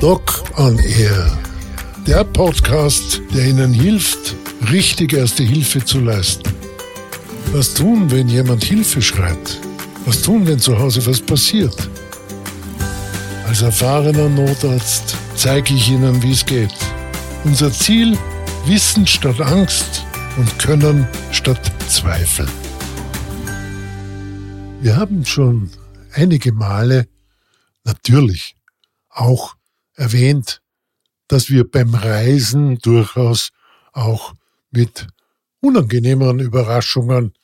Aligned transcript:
Doc 0.00 0.42
on 0.56 0.78
Air. 0.78 1.38
Der 2.06 2.24
Podcast, 2.24 3.20
der 3.34 3.48
Ihnen 3.48 3.70
hilft, 3.74 4.34
richtig 4.70 5.12
erste 5.12 5.42
Hilfe 5.42 5.84
zu 5.84 6.00
leisten. 6.00 6.50
Was 7.52 7.74
tun, 7.74 8.10
wenn 8.10 8.26
jemand 8.26 8.64
Hilfe 8.64 9.02
schreit? 9.02 9.60
Was 10.06 10.22
tun, 10.22 10.46
wenn 10.46 10.58
zu 10.58 10.78
Hause 10.78 11.04
was 11.04 11.20
passiert? 11.20 11.76
Als 13.46 13.60
erfahrener 13.60 14.30
Notarzt 14.30 15.16
zeige 15.36 15.74
ich 15.74 15.90
Ihnen, 15.90 16.22
wie 16.22 16.32
es 16.32 16.46
geht. 16.46 16.74
Unser 17.44 17.70
Ziel, 17.70 18.16
Wissen 18.64 19.06
statt 19.06 19.38
Angst 19.38 20.06
und 20.38 20.58
Können 20.58 21.06
statt 21.30 21.60
Zweifel. 21.88 22.48
Wir 24.80 24.96
haben 24.96 25.26
schon 25.26 25.70
einige 26.14 26.52
Male 26.52 27.06
natürlich 27.84 28.56
auch 29.10 29.59
erwähnt, 30.00 30.62
dass 31.28 31.50
wir 31.50 31.70
beim 31.70 31.94
Reisen 31.94 32.78
durchaus 32.78 33.50
auch 33.92 34.34
mit 34.70 35.06
unangenehmeren 35.60 36.40
Überraschungen 36.40 37.34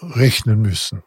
rechnen 0.00 0.62
müssen. 0.62 1.02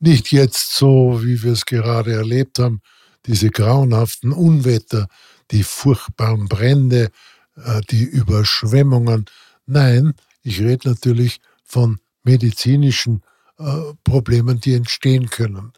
Nicht 0.00 0.32
jetzt 0.32 0.74
so, 0.74 1.22
wie 1.22 1.42
wir 1.42 1.52
es 1.52 1.64
gerade 1.64 2.12
erlebt 2.12 2.58
haben, 2.58 2.80
diese 3.26 3.50
grauenhaften 3.50 4.32
Unwetter, 4.32 5.08
die 5.50 5.62
furchtbaren 5.62 6.48
Brände, 6.48 7.10
äh, 7.56 7.80
die 7.90 8.04
Überschwemmungen. 8.04 9.26
Nein, 9.66 10.14
ich 10.42 10.60
rede 10.60 10.88
natürlich 10.88 11.40
von 11.64 12.00
medizinischen 12.24 13.22
äh, 13.58 13.94
Problemen, 14.04 14.60
die 14.60 14.74
entstehen 14.74 15.30
können. 15.30 15.72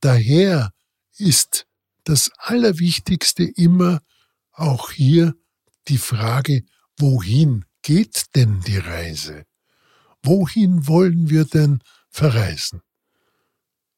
Daher 0.00 0.72
ist 1.18 1.66
das 2.04 2.30
Allerwichtigste 2.38 3.44
immer 3.44 4.00
auch 4.52 4.90
hier 4.90 5.34
die 5.88 5.98
Frage, 5.98 6.62
wohin 6.98 7.64
geht 7.82 8.34
denn 8.34 8.60
die 8.60 8.78
Reise? 8.78 9.44
Wohin 10.22 10.86
wollen 10.86 11.30
wir 11.30 11.44
denn 11.44 11.80
verreisen? 12.10 12.82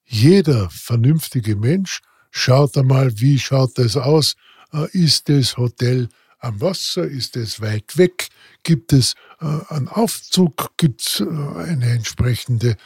Jeder 0.07 0.71
vernünftige 0.71 1.57
Mensch 1.57 2.01
schaut 2.31 2.77
einmal, 2.77 3.19
wie 3.21 3.39
schaut 3.39 3.79
es 3.79 3.97
aus? 3.97 4.35
Äh, 4.73 4.89
ist 4.93 5.29
das 5.29 5.57
Hotel 5.57 6.09
am 6.39 6.61
Wasser? 6.61 7.05
Ist 7.05 7.37
es 7.37 7.61
weit 7.61 7.97
weg? 7.97 8.29
Gibt 8.63 8.93
es 8.93 9.15
äh, 9.41 9.47
einen 9.69 9.89
Aufzug? 9.89 10.77
Gibt 10.77 11.03
es 11.03 11.21
äh, 11.21 11.25
eine 11.25 11.91
entsprechende 11.91 12.77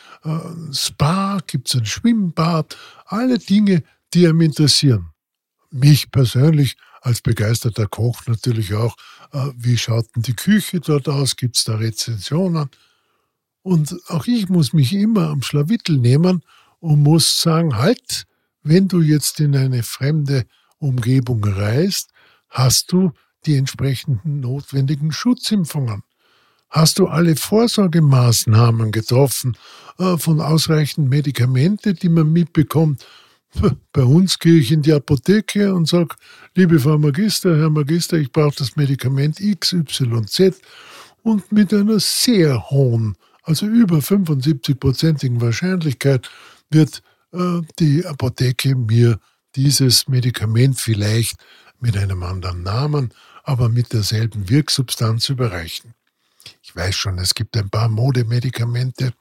Spa? 0.73 1.39
Gibt 1.47 1.69
es 1.69 1.75
ein 1.75 1.87
Schwimmbad? 1.87 2.77
Alle 3.07 3.39
Dinge, 3.39 3.83
die 4.15 4.27
einem 4.27 4.41
interessieren. 4.41 5.11
Mich 5.71 6.11
persönlich 6.11 6.77
als 7.01 7.21
begeisterter 7.21 7.87
Koch 7.87 8.23
natürlich 8.27 8.75
auch. 8.75 8.97
Äh, 9.33 9.51
wie 9.57 9.79
schaut 9.79 10.07
denn 10.15 10.23
die 10.23 10.37
Küche 10.37 10.81
dort 10.81 11.09
aus? 11.09 11.37
Gibt 11.37 11.57
es 11.57 11.65
da 11.65 11.77
Rezensionen? 11.77 12.71
Und 13.63 13.95
auch 14.09 14.27
ich 14.27 14.49
muss 14.49 14.73
mich 14.73 14.93
immer 14.93 15.29
am 15.29 15.43
Schlawittel 15.43 15.99
nehmen 15.99 16.43
und 16.81 17.03
muss 17.03 17.41
sagen, 17.41 17.77
halt, 17.77 18.25
wenn 18.63 18.89
du 18.89 19.01
jetzt 19.01 19.41
in 19.41 19.57
eine 19.57 19.83
fremde 19.83 20.47
Umgebung 20.79 21.45
reist, 21.45 22.11
hast 22.49 22.93
du 22.93 23.13
die 23.47 23.57
entsprechenden 23.57 24.41
notwendigen 24.41 25.13
Schutzimpfungen? 25.13 26.03
Hast 26.71 26.99
du 26.99 27.07
alle 27.07 27.35
Vorsorgemaßnahmen 27.35 28.93
getroffen 28.93 29.57
äh, 29.99 30.19
von 30.19 30.41
ausreichend 30.41 31.09
Medikamente, 31.09 31.95
die 31.95 32.11
man 32.11 32.33
mitbekommt? 32.33 33.07
Bei 33.93 34.03
uns 34.03 34.39
gehe 34.39 34.61
ich 34.61 34.73
in 34.73 34.83
die 34.83 34.93
Apotheke 34.93 35.75
und 35.75 35.89
sage, 35.89 36.15
liebe 36.55 36.79
Frau 36.79 36.99
Magister, 36.99 37.57
Herr 37.57 37.71
Magister, 37.71 38.19
ich 38.19 38.31
brauche 38.31 38.57
das 38.57 38.77
Medikament 38.77 39.39
XYZ 39.39 40.61
und 41.23 41.51
mit 41.51 41.73
einer 41.73 41.99
sehr 41.99 42.71
hohen, 42.71 43.17
also 43.43 43.67
über 43.67 43.99
75-prozentigen 43.99 45.41
Wahrscheinlichkeit 45.41 46.29
wird 46.71 47.03
äh, 47.33 47.61
die 47.79 48.05
Apotheke 48.05 48.77
mir 48.77 49.19
dieses 49.57 50.09
Medikament 50.09 50.79
vielleicht 50.79 51.37
mit 51.81 51.97
einem 51.97 52.23
anderen 52.23 52.63
Namen, 52.63 53.15
aber 53.45 53.69
mit 53.69 53.93
derselben 53.93 54.49
Wirksubstanz 54.49 55.29
überreichen. 55.29 55.95
Ich 56.63 56.77
weiß 56.77 56.95
schon, 56.95 57.19
es 57.19 57.35
gibt 57.35 57.57
ein 57.57 57.71
paar 57.71 57.89
Modemedikamente, 57.89 59.13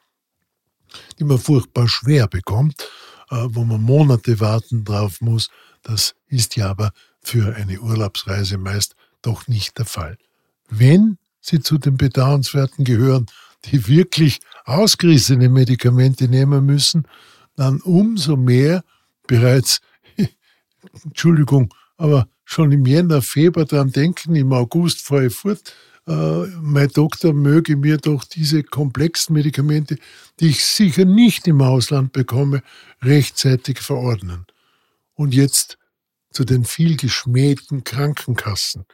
die 1.17 1.23
man 1.23 1.39
furchtbar 1.39 1.88
schwer 1.88 2.27
bekommt, 2.27 2.75
wo 3.29 3.63
man 3.63 3.81
Monate 3.81 4.39
warten 4.39 4.83
drauf 4.83 5.21
muss. 5.21 5.49
Das 5.83 6.15
ist 6.27 6.55
ja 6.55 6.69
aber 6.69 6.91
für 7.21 7.55
eine 7.55 7.79
Urlaubsreise 7.79 8.57
meist 8.57 8.95
doch 9.21 9.47
nicht 9.47 9.77
der 9.77 9.85
Fall. 9.85 10.17
Wenn 10.69 11.17
Sie 11.41 11.59
zu 11.59 11.77
den 11.77 11.97
Bedauernswerten 11.97 12.83
gehören, 12.83 13.25
die 13.65 13.88
wirklich 13.88 14.39
ausgerissene 14.65 15.49
Medikamente 15.49 16.27
nehmen 16.27 16.65
müssen, 16.65 17.07
dann 17.55 17.81
umso 17.81 18.35
mehr 18.35 18.83
bereits, 19.27 19.81
Entschuldigung, 21.03 21.73
aber 21.97 22.27
schon 22.45 22.71
im 22.71 22.85
Jänner, 22.85 23.21
Februar 23.21 23.65
daran 23.65 23.91
denken, 23.91 24.35
im 24.35 24.53
August 24.53 25.01
fahre 25.01 25.27
ich 25.27 25.33
fort, 25.33 25.61
äh, 25.65 25.96
mein 26.07 26.88
Doktor 26.88 27.34
möge 27.34 27.75
mir 27.75 27.97
doch 27.97 28.23
diese 28.23 28.63
komplexen 28.63 29.34
Medikamente, 29.34 29.97
die 30.40 30.47
ich 30.47 30.63
sicher 30.63 31.03
nicht 31.03 31.47
im 31.47 31.62
Ausland 31.62 32.13
bekomme, 32.13 32.63
rechtzeitig 33.01 33.79
verordnen. 33.79 34.45
Und 35.16 35.34
jetzt 35.34 35.78
zu 36.31 36.45
den 36.45 36.63
viel 36.63 36.95
geschmähten 36.95 37.84
Krankenkassen. 37.84 38.85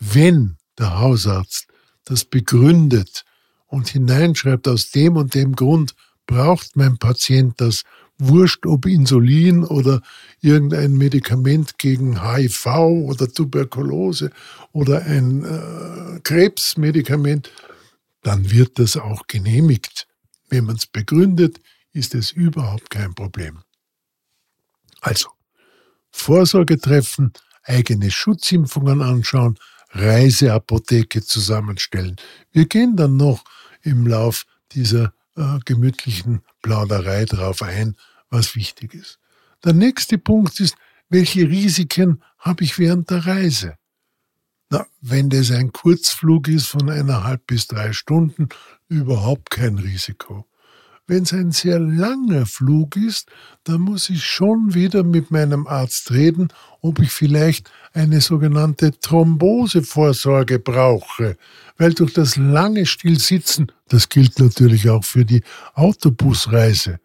Wenn 0.00 0.56
der 0.78 0.98
Hausarzt 0.98 1.68
das 2.04 2.24
begründet 2.24 3.24
und 3.66 3.88
hineinschreibt, 3.88 4.66
aus 4.66 4.90
dem 4.90 5.16
und 5.16 5.34
dem 5.34 5.54
Grund 5.54 5.94
braucht 6.26 6.76
mein 6.76 6.98
Patient 6.98 7.60
das, 7.60 7.82
wurscht 8.18 8.66
ob 8.66 8.86
Insulin 8.86 9.64
oder 9.64 10.02
irgendein 10.40 10.94
Medikament 10.94 11.78
gegen 11.78 12.22
HIV 12.22 12.66
oder 12.66 13.28
Tuberkulose 13.28 14.30
oder 14.72 15.02
ein 15.02 15.44
äh, 15.44 15.77
Krebsmedikament, 16.28 17.50
dann 18.22 18.50
wird 18.50 18.78
das 18.78 18.98
auch 18.98 19.26
genehmigt. 19.28 20.06
Wenn 20.50 20.66
man 20.66 20.76
es 20.76 20.84
begründet, 20.84 21.58
ist 21.94 22.14
es 22.14 22.32
überhaupt 22.32 22.90
kein 22.90 23.14
Problem. 23.14 23.62
Also, 25.00 25.30
Vorsorge 26.10 26.78
treffen, 26.78 27.32
eigene 27.62 28.10
Schutzimpfungen 28.10 29.00
anschauen, 29.00 29.58
Reiseapotheke 29.92 31.22
zusammenstellen. 31.22 32.16
Wir 32.52 32.66
gehen 32.66 32.94
dann 32.94 33.16
noch 33.16 33.42
im 33.80 34.06
Lauf 34.06 34.44
dieser 34.72 35.14
äh, 35.34 35.58
gemütlichen 35.64 36.42
Plauderei 36.60 37.24
drauf 37.24 37.62
ein, 37.62 37.96
was 38.28 38.54
wichtig 38.54 38.92
ist. 38.92 39.18
Der 39.64 39.72
nächste 39.72 40.18
Punkt 40.18 40.60
ist, 40.60 40.76
welche 41.08 41.48
Risiken 41.48 42.22
habe 42.38 42.64
ich 42.64 42.78
während 42.78 43.08
der 43.08 43.24
Reise? 43.24 43.78
Na, 44.70 44.86
wenn 45.00 45.30
das 45.30 45.50
ein 45.50 45.72
Kurzflug 45.72 46.48
ist 46.48 46.66
von 46.66 46.90
eineinhalb 46.90 47.46
bis 47.46 47.66
drei 47.66 47.92
Stunden, 47.92 48.48
überhaupt 48.88 49.50
kein 49.50 49.78
Risiko. 49.78 50.44
Wenn 51.06 51.22
es 51.22 51.32
ein 51.32 51.52
sehr 51.52 51.78
langer 51.78 52.44
Flug 52.44 52.94
ist, 52.96 53.30
dann 53.64 53.80
muss 53.80 54.10
ich 54.10 54.22
schon 54.22 54.74
wieder 54.74 55.04
mit 55.04 55.30
meinem 55.30 55.66
Arzt 55.66 56.10
reden, 56.10 56.48
ob 56.82 57.00
ich 57.00 57.10
vielleicht 57.10 57.70
eine 57.94 58.20
sogenannte 58.20 58.92
Thrombosevorsorge 59.00 60.58
brauche, 60.58 61.38
weil 61.78 61.94
durch 61.94 62.12
das 62.12 62.36
lange 62.36 62.84
Stillsitzen, 62.84 63.72
das 63.88 64.10
gilt 64.10 64.38
natürlich 64.38 64.90
auch 64.90 65.02
für 65.02 65.24
die 65.24 65.42
Autobusreise, 65.72 67.00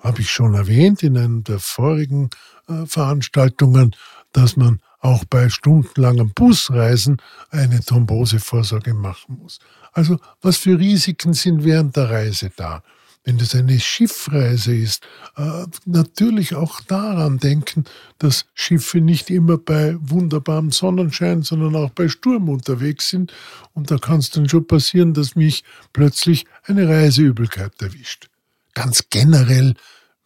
habe 0.00 0.20
ich 0.20 0.30
schon 0.30 0.52
erwähnt 0.52 1.02
in 1.02 1.16
einer 1.16 1.40
der 1.40 1.60
vorigen 1.60 2.28
äh, 2.68 2.84
Veranstaltungen, 2.84 3.96
dass 4.32 4.58
man 4.58 4.80
auch 5.04 5.24
bei 5.24 5.50
stundenlangen 5.50 6.32
Busreisen 6.32 7.18
eine 7.50 7.80
Thrombosevorsorge 7.80 8.94
machen 8.94 9.38
muss. 9.42 9.58
Also 9.92 10.18
was 10.40 10.56
für 10.56 10.78
Risiken 10.78 11.34
sind 11.34 11.64
während 11.64 11.94
der 11.96 12.10
Reise 12.10 12.50
da? 12.56 12.82
wenn 13.26 13.40
es 13.40 13.54
eine 13.54 13.80
Schiffreise 13.80 14.76
ist, 14.76 15.02
äh, 15.36 15.64
natürlich 15.86 16.54
auch 16.54 16.82
daran 16.82 17.38
denken, 17.38 17.84
dass 18.18 18.44
Schiffe 18.52 19.00
nicht 19.00 19.30
immer 19.30 19.56
bei 19.56 19.96
wunderbarem 19.98 20.70
Sonnenschein, 20.70 21.42
sondern 21.42 21.74
auch 21.74 21.88
bei 21.88 22.08
Sturm 22.08 22.50
unterwegs 22.50 23.08
sind. 23.08 23.32
Und 23.72 23.90
da 23.90 23.96
kann 23.96 24.18
es 24.18 24.30
dann 24.30 24.48
schon 24.48 24.66
passieren, 24.66 25.14
dass 25.14 25.36
mich 25.36 25.64
plötzlich 25.94 26.44
eine 26.64 26.86
Reiseübelkeit 26.86 27.80
erwischt. 27.80 28.28
Ganz 28.74 29.04
generell, 29.08 29.74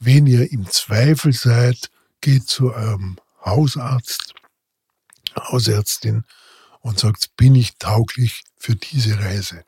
wenn 0.01 0.27
ihr 0.27 0.51
im 0.51 0.67
Zweifel 0.67 1.33
seid, 1.33 1.91
geht 2.21 2.49
zu 2.49 2.75
eurem 2.75 3.17
Hausarzt, 3.45 4.35
Hausärztin 5.45 6.25
und 6.81 6.99
sagt, 6.99 7.37
bin 7.37 7.55
ich 7.55 7.79
tauglich 7.79 8.43
für 8.57 8.75
diese 8.75 9.19
Reise. 9.19 9.65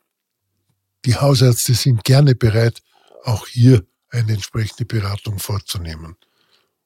Die 1.04 1.16
Hausärzte 1.16 1.74
sind 1.74 2.04
gerne 2.04 2.34
bereit, 2.34 2.82
auch 3.24 3.46
hier 3.46 3.86
eine 4.10 4.32
entsprechende 4.32 4.84
Beratung 4.84 5.38
vorzunehmen. 5.38 6.16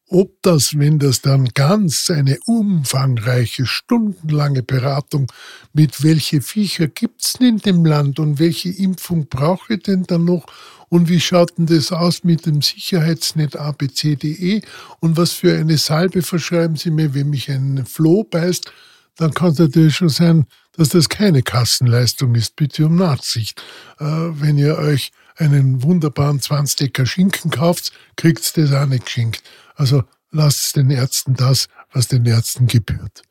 Ob 0.09 0.43
das, 0.43 0.79
wenn 0.79 0.99
das 0.99 1.23
dann 1.23 1.49
ganz 1.55 2.11
eine 2.11 2.39
umfangreiche, 2.47 3.67
stundenlange 3.67 4.63
Beratung 4.63 5.33
mit 5.73 6.03
welche 6.03 6.43
Viecher 6.43 6.89
gibt's 6.89 7.35
denn 7.35 7.55
in 7.55 7.59
dem 7.59 7.85
Land 7.85 8.19
und 8.19 8.39
welche 8.39 8.71
Impfung 8.71 9.27
brauche 9.29 9.75
ich 9.75 9.83
denn 9.83 10.05
dann 10.05 10.25
noch 10.25 10.47
und 10.89 11.09
wie 11.09 11.21
schaut 11.21 11.57
denn 11.59 11.67
das 11.67 11.91
aus 11.91 12.23
mit 12.23 12.47
dem 12.47 12.63
Sicherheitsnet 12.63 13.57
ABCDE 13.57 14.63
und 15.01 15.17
was 15.17 15.33
für 15.33 15.57
eine 15.59 15.79
Salbe 15.79 16.23
verschreiben 16.23 16.77
Sie 16.77 16.91
mir, 16.91 17.15
wenn 17.15 17.31
mich 17.31 17.51
ein 17.51 17.85
Floh 17.87 18.25
beißt, 18.25 18.71
dann 19.17 19.33
kann 19.33 19.53
es 19.53 19.59
natürlich 19.59 19.97
schon 19.97 20.09
sein, 20.09 20.47
dass 20.77 20.91
das 20.91 21.09
keine 21.09 21.43
Kassenleistung 21.43 22.35
ist. 22.35 22.57
Bitte 22.57 22.87
um 22.87 22.97
Nachsicht. 22.97 23.63
Äh, 23.99 24.05
wenn 24.05 24.59
ihr 24.59 24.77
euch 24.79 25.13
einen 25.37 25.83
wunderbaren 25.83 26.41
20 26.41 27.09
Schinken 27.09 27.51
kauft, 27.51 27.93
kriegt 28.17 28.57
ihr 28.57 28.67
das 28.67 28.73
auch 28.75 28.87
nicht 28.87 29.07
geschenkt. 29.07 29.43
Also 29.75 30.05
lasst 30.31 30.77
den 30.77 30.91
Ärzten 30.91 31.35
das, 31.35 31.69
was 31.93 32.09
den 32.09 32.27
Ärzten 32.27 32.67
gebührt. 32.67 33.23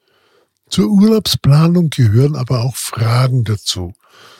Zur 0.69 0.89
Urlaubsplanung 0.89 1.89
gehören 1.89 2.35
aber 2.35 2.61
auch 2.61 2.75
Fragen 2.75 3.43
dazu. 3.43 3.93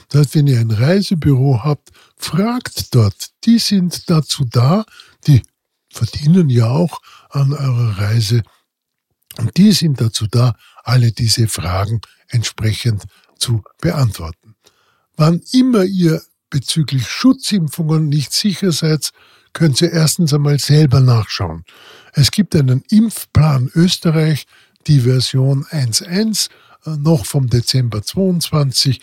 Das 0.09 0.21
heißt, 0.21 0.35
wenn 0.35 0.47
ihr 0.47 0.59
ein 0.59 0.71
Reisebüro 0.71 1.63
habt, 1.63 1.91
fragt 2.17 2.95
dort. 2.95 3.31
Die 3.45 3.59
sind 3.59 4.09
dazu 4.09 4.45
da, 4.45 4.85
die 5.27 5.43
verdienen 5.89 6.49
ja 6.49 6.69
auch 6.69 7.01
an 7.29 7.53
eurer 7.53 7.99
Reise. 7.99 8.43
Und 9.37 9.57
die 9.57 9.71
sind 9.71 10.01
dazu 10.01 10.27
da, 10.27 10.55
alle 10.83 11.11
diese 11.11 11.47
Fragen 11.47 12.01
entsprechend 12.29 13.03
zu 13.37 13.63
beantworten. 13.79 14.55
Wann 15.15 15.41
immer 15.51 15.83
ihr 15.83 16.21
bezüglich 16.49 17.07
Schutzimpfungen 17.07 18.09
nicht 18.09 18.33
sicher 18.33 18.71
seid, 18.71 19.11
könnt 19.53 19.81
ihr 19.81 19.91
erstens 19.91 20.33
einmal 20.33 20.59
selber 20.59 20.99
nachschauen. 20.99 21.63
Es 22.13 22.31
gibt 22.31 22.55
einen 22.55 22.83
Impfplan 22.89 23.71
Österreich, 23.75 24.45
die 24.87 25.01
Version 25.01 25.65
1.1, 25.65 26.49
äh, 26.85 26.97
noch 26.97 27.25
vom 27.25 27.47
Dezember 27.49 28.01
22. 28.01 28.99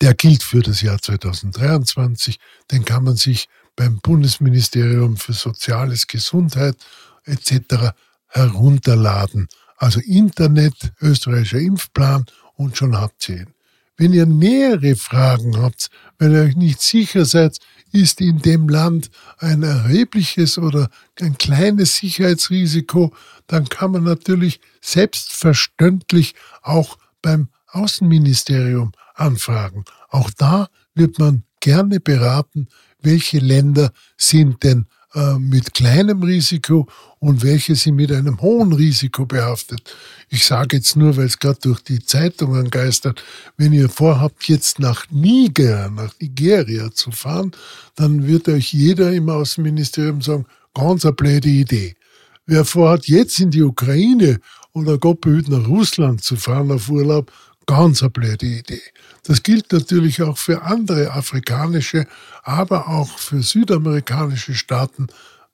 Der 0.00 0.14
gilt 0.14 0.42
für 0.42 0.60
das 0.60 0.82
Jahr 0.82 1.00
2023. 1.00 2.38
Den 2.70 2.84
kann 2.84 3.04
man 3.04 3.16
sich 3.16 3.48
beim 3.74 3.98
Bundesministerium 4.00 5.16
für 5.16 5.32
Soziales, 5.32 6.06
Gesundheit 6.06 6.76
etc. 7.24 7.92
herunterladen. 8.28 9.48
Also 9.76 10.00
Internet, 10.00 10.92
österreichischer 11.00 11.58
Impfplan 11.58 12.24
und 12.54 12.76
schon 12.76 12.96
habt 12.96 13.28
ihr 13.28 13.40
ihn. 13.40 13.54
Wenn 13.98 14.12
ihr 14.12 14.26
nähere 14.26 14.94
Fragen 14.94 15.56
habt, 15.62 15.88
wenn 16.18 16.32
ihr 16.32 16.42
euch 16.42 16.56
nicht 16.56 16.82
sicher 16.82 17.24
seid, 17.24 17.58
ist 17.92 18.20
in 18.20 18.38
dem 18.40 18.68
Land 18.68 19.10
ein 19.38 19.62
erhebliches 19.62 20.58
oder 20.58 20.90
ein 21.20 21.38
kleines 21.38 21.96
Sicherheitsrisiko, 21.96 23.14
dann 23.46 23.68
kann 23.68 23.92
man 23.92 24.04
natürlich 24.04 24.60
selbstverständlich 24.80 26.34
auch 26.62 26.98
beim 27.22 27.48
Außenministerium 27.68 28.92
anfragen. 29.14 29.84
Auch 30.08 30.30
da 30.30 30.68
wird 30.94 31.18
man 31.18 31.44
gerne 31.60 32.00
beraten, 32.00 32.68
welche 33.00 33.38
Länder 33.38 33.92
sind 34.16 34.62
denn 34.62 34.86
äh, 35.16 35.38
mit 35.38 35.72
kleinem 35.72 36.22
Risiko 36.22 36.86
und 37.20 37.42
welche 37.42 37.74
sind 37.74 37.96
mit 37.96 38.12
einem 38.12 38.38
hohen 38.42 38.74
Risiko 38.74 39.24
behaftet. 39.24 39.96
Ich 40.28 40.44
sage 40.44 40.76
jetzt 40.76 40.94
nur, 40.94 41.16
weil 41.16 41.24
es 41.24 41.38
gerade 41.38 41.58
durch 41.62 41.80
die 41.80 42.04
Zeitungen 42.04 42.68
geistert, 42.68 43.24
wenn 43.56 43.72
ihr 43.72 43.88
vorhabt, 43.88 44.46
jetzt 44.46 44.78
nach 44.78 45.06
Niger, 45.10 45.88
nach 45.88 46.12
Nigeria 46.20 46.92
zu 46.92 47.12
fahren, 47.12 47.52
dann 47.94 48.26
wird 48.26 48.46
euch 48.50 48.74
jeder 48.74 49.10
im 49.10 49.30
Außenministerium 49.30 50.20
sagen, 50.20 50.44
ganz 50.74 51.06
eine 51.06 51.14
blöde 51.14 51.48
Idee. 51.48 51.96
Wer 52.44 52.66
vorhat, 52.66 53.08
jetzt 53.08 53.40
in 53.40 53.50
die 53.50 53.62
Ukraine 53.62 54.38
oder 54.74 54.98
Gott 54.98 55.22
behüt 55.22 55.48
nach 55.48 55.66
Russland 55.66 56.22
zu 56.22 56.36
fahren 56.36 56.70
auf 56.70 56.90
Urlaub, 56.90 57.32
ganz 57.66 58.02
eine 58.02 58.10
blöde 58.10 58.46
Idee. 58.46 58.82
Das 59.24 59.42
gilt 59.42 59.72
natürlich 59.72 60.22
auch 60.22 60.38
für 60.38 60.62
andere 60.62 61.12
afrikanische, 61.12 62.06
aber 62.42 62.88
auch 62.88 63.18
für 63.18 63.42
südamerikanische 63.42 64.54
Staaten. 64.54 65.08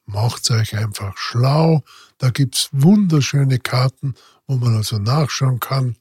Macht 0.05 0.51
euch 0.51 0.77
einfach 0.77 1.17
schlau. 1.17 1.83
Da 2.19 2.31
gibt 2.31 2.57
es 2.57 2.69
wunderschöne 2.73 3.59
Karten, 3.59 4.15
wo 4.47 4.57
man 4.57 4.77
also 4.77 4.99
nachschauen 4.99 5.61
kann 5.61 5.97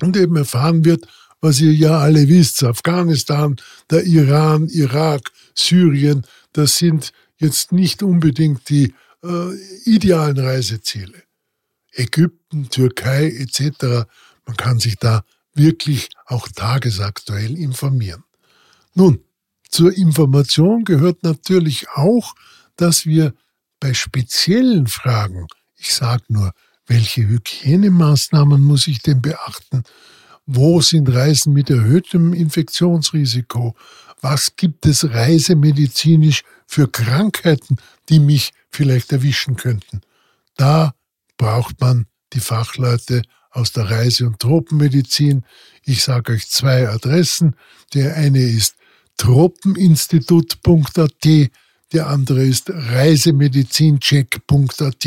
und 0.00 0.16
eben 0.16 0.36
erfahren 0.36 0.84
wird, 0.84 1.06
was 1.40 1.60
ihr 1.60 1.72
ja 1.72 1.98
alle 1.98 2.28
wisst. 2.28 2.62
Afghanistan, 2.62 3.56
der 3.90 4.04
Iran, 4.04 4.68
Irak, 4.68 5.32
Syrien, 5.54 6.26
das 6.52 6.76
sind 6.76 7.12
jetzt 7.38 7.72
nicht 7.72 8.02
unbedingt 8.02 8.68
die 8.68 8.94
äh, 9.24 9.54
idealen 9.84 10.38
Reiseziele. 10.38 11.22
Ägypten, 11.92 12.68
Türkei 12.68 13.28
etc. 13.28 14.06
Man 14.46 14.56
kann 14.56 14.78
sich 14.78 14.96
da 14.96 15.22
wirklich 15.54 16.08
auch 16.26 16.48
tagesaktuell 16.48 17.58
informieren. 17.58 18.24
Nun, 18.94 19.20
zur 19.68 19.92
Information 19.92 20.84
gehört 20.84 21.22
natürlich 21.22 21.88
auch, 21.90 22.34
dass 22.76 23.04
wir 23.06 23.34
bei 23.80 23.92
speziellen 23.94 24.86
Fragen, 24.86 25.46
ich 25.76 25.94
sage 25.94 26.24
nur, 26.28 26.52
welche 26.86 27.26
Hygienemaßnahmen 27.26 28.62
muss 28.62 28.86
ich 28.86 29.02
denn 29.02 29.20
beachten? 29.20 29.82
Wo 30.46 30.80
sind 30.80 31.08
Reisen 31.08 31.52
mit 31.52 31.68
erhöhtem 31.68 32.32
Infektionsrisiko? 32.32 33.74
Was 34.20 34.54
gibt 34.54 34.86
es 34.86 35.10
reisemedizinisch 35.10 36.42
für 36.66 36.88
Krankheiten, 36.88 37.76
die 38.08 38.20
mich 38.20 38.52
vielleicht 38.70 39.12
erwischen 39.12 39.56
könnten? 39.56 40.00
Da 40.56 40.94
braucht 41.36 41.80
man 41.80 42.06
die 42.32 42.40
Fachleute 42.40 43.22
aus 43.56 43.72
der 43.72 43.90
Reise- 43.90 44.26
und 44.26 44.38
Tropenmedizin. 44.38 45.44
Ich 45.82 46.04
sage 46.04 46.32
euch 46.32 46.48
zwei 46.48 46.88
Adressen. 46.88 47.56
Der 47.94 48.14
eine 48.14 48.40
ist 48.40 48.76
tropeninstitut.at, 49.16 51.50
der 51.92 52.06
andere 52.06 52.44
ist 52.44 52.70
reisemedizincheck.at. 52.70 55.06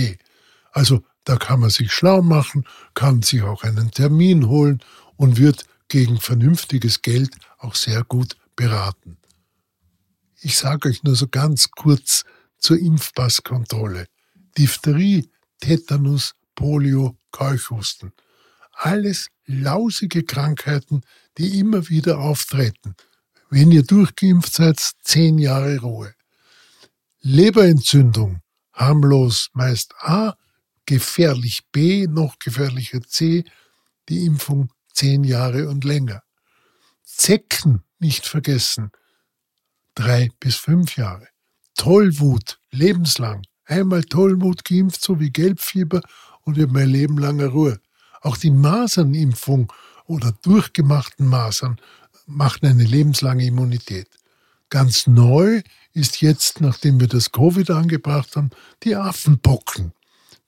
Also 0.72 1.04
da 1.26 1.36
kann 1.36 1.60
man 1.60 1.70
sich 1.70 1.92
schlau 1.94 2.24
machen, 2.24 2.66
kann 2.96 3.22
sich 3.22 3.44
auch 3.44 3.62
einen 3.64 3.92
Termin 3.92 4.48
holen 4.48 4.80
und 5.16 5.38
wird 5.38 5.66
gegen 5.88 6.20
vernünftiges 6.20 7.04
Geld 7.04 7.36
auch 7.60 7.76
sehr 7.76 8.04
gut 8.04 8.36
beraten. 8.56 9.18
Ich 10.42 10.58
sage 10.58 10.90
euch 10.90 11.04
nur 11.04 11.16
so 11.16 11.28
ganz 11.28 11.70
kurz 11.70 12.26
zur 12.58 12.80
Impfpasskontrolle. 12.80 14.08
Diphtherie, 14.58 15.30
Tetanus, 15.60 16.34
Polio, 16.56 17.16
Keuchhusten 17.32 18.12
alles 18.80 19.28
lausige 19.46 20.24
Krankheiten, 20.24 21.02
die 21.38 21.60
immer 21.60 21.90
wieder 21.90 22.20
auftreten. 22.20 22.96
Wenn 23.50 23.72
ihr 23.72 23.84
durchgeimpft 23.84 24.54
seid, 24.54 24.80
zehn 25.04 25.38
Jahre 25.38 25.80
Ruhe. 25.80 26.14
Leberentzündung, 27.22 28.42
harmlos 28.72 29.50
meist 29.54 29.94
A, 30.00 30.36
gefährlich 30.86 31.64
B, 31.72 32.08
noch 32.08 32.40
gefährlicher 32.40 33.02
C, 33.02 33.44
die 34.08 34.26
Impfung 34.26 34.72
zehn 34.94 35.24
Jahre 35.24 35.68
und 35.68 35.84
länger. 35.84 36.24
Zecken 37.04 37.84
nicht 38.00 38.26
vergessen, 38.26 38.92
drei 39.94 40.30
bis 40.40 40.56
fünf 40.56 40.96
Jahre. 40.96 41.28
Tollwut, 41.76 42.60
lebenslang. 42.72 43.42
Einmal 43.66 44.04
Tollwut 44.04 44.64
geimpft, 44.64 45.02
so 45.02 45.20
wie 45.20 45.32
Gelbfieber 45.32 46.02
und 46.42 46.58
ihr 46.58 46.68
mein 46.68 46.90
Leben 46.90 47.18
langer 47.18 47.48
Ruhe. 47.48 47.80
Auch 48.22 48.38
die 48.38 48.52
Masernimpfung 48.52 49.72
oder 50.06 50.34
durchgemachten 50.42 51.28
Masern 51.28 51.80
machen 52.26 52.66
eine 52.68 52.84
lebenslange 52.84 53.46
Immunität. 53.46 54.08
Ganz 54.70 55.08
neu 55.08 55.62
ist 55.94 56.22
jetzt, 56.22 56.62
nachdem 56.62 57.00
wir 57.00 57.08
das 57.08 57.32
Covid 57.32 57.72
angebracht 57.72 58.36
haben, 58.36 58.52
die 58.84 58.96
Affenpocken. 58.96 59.94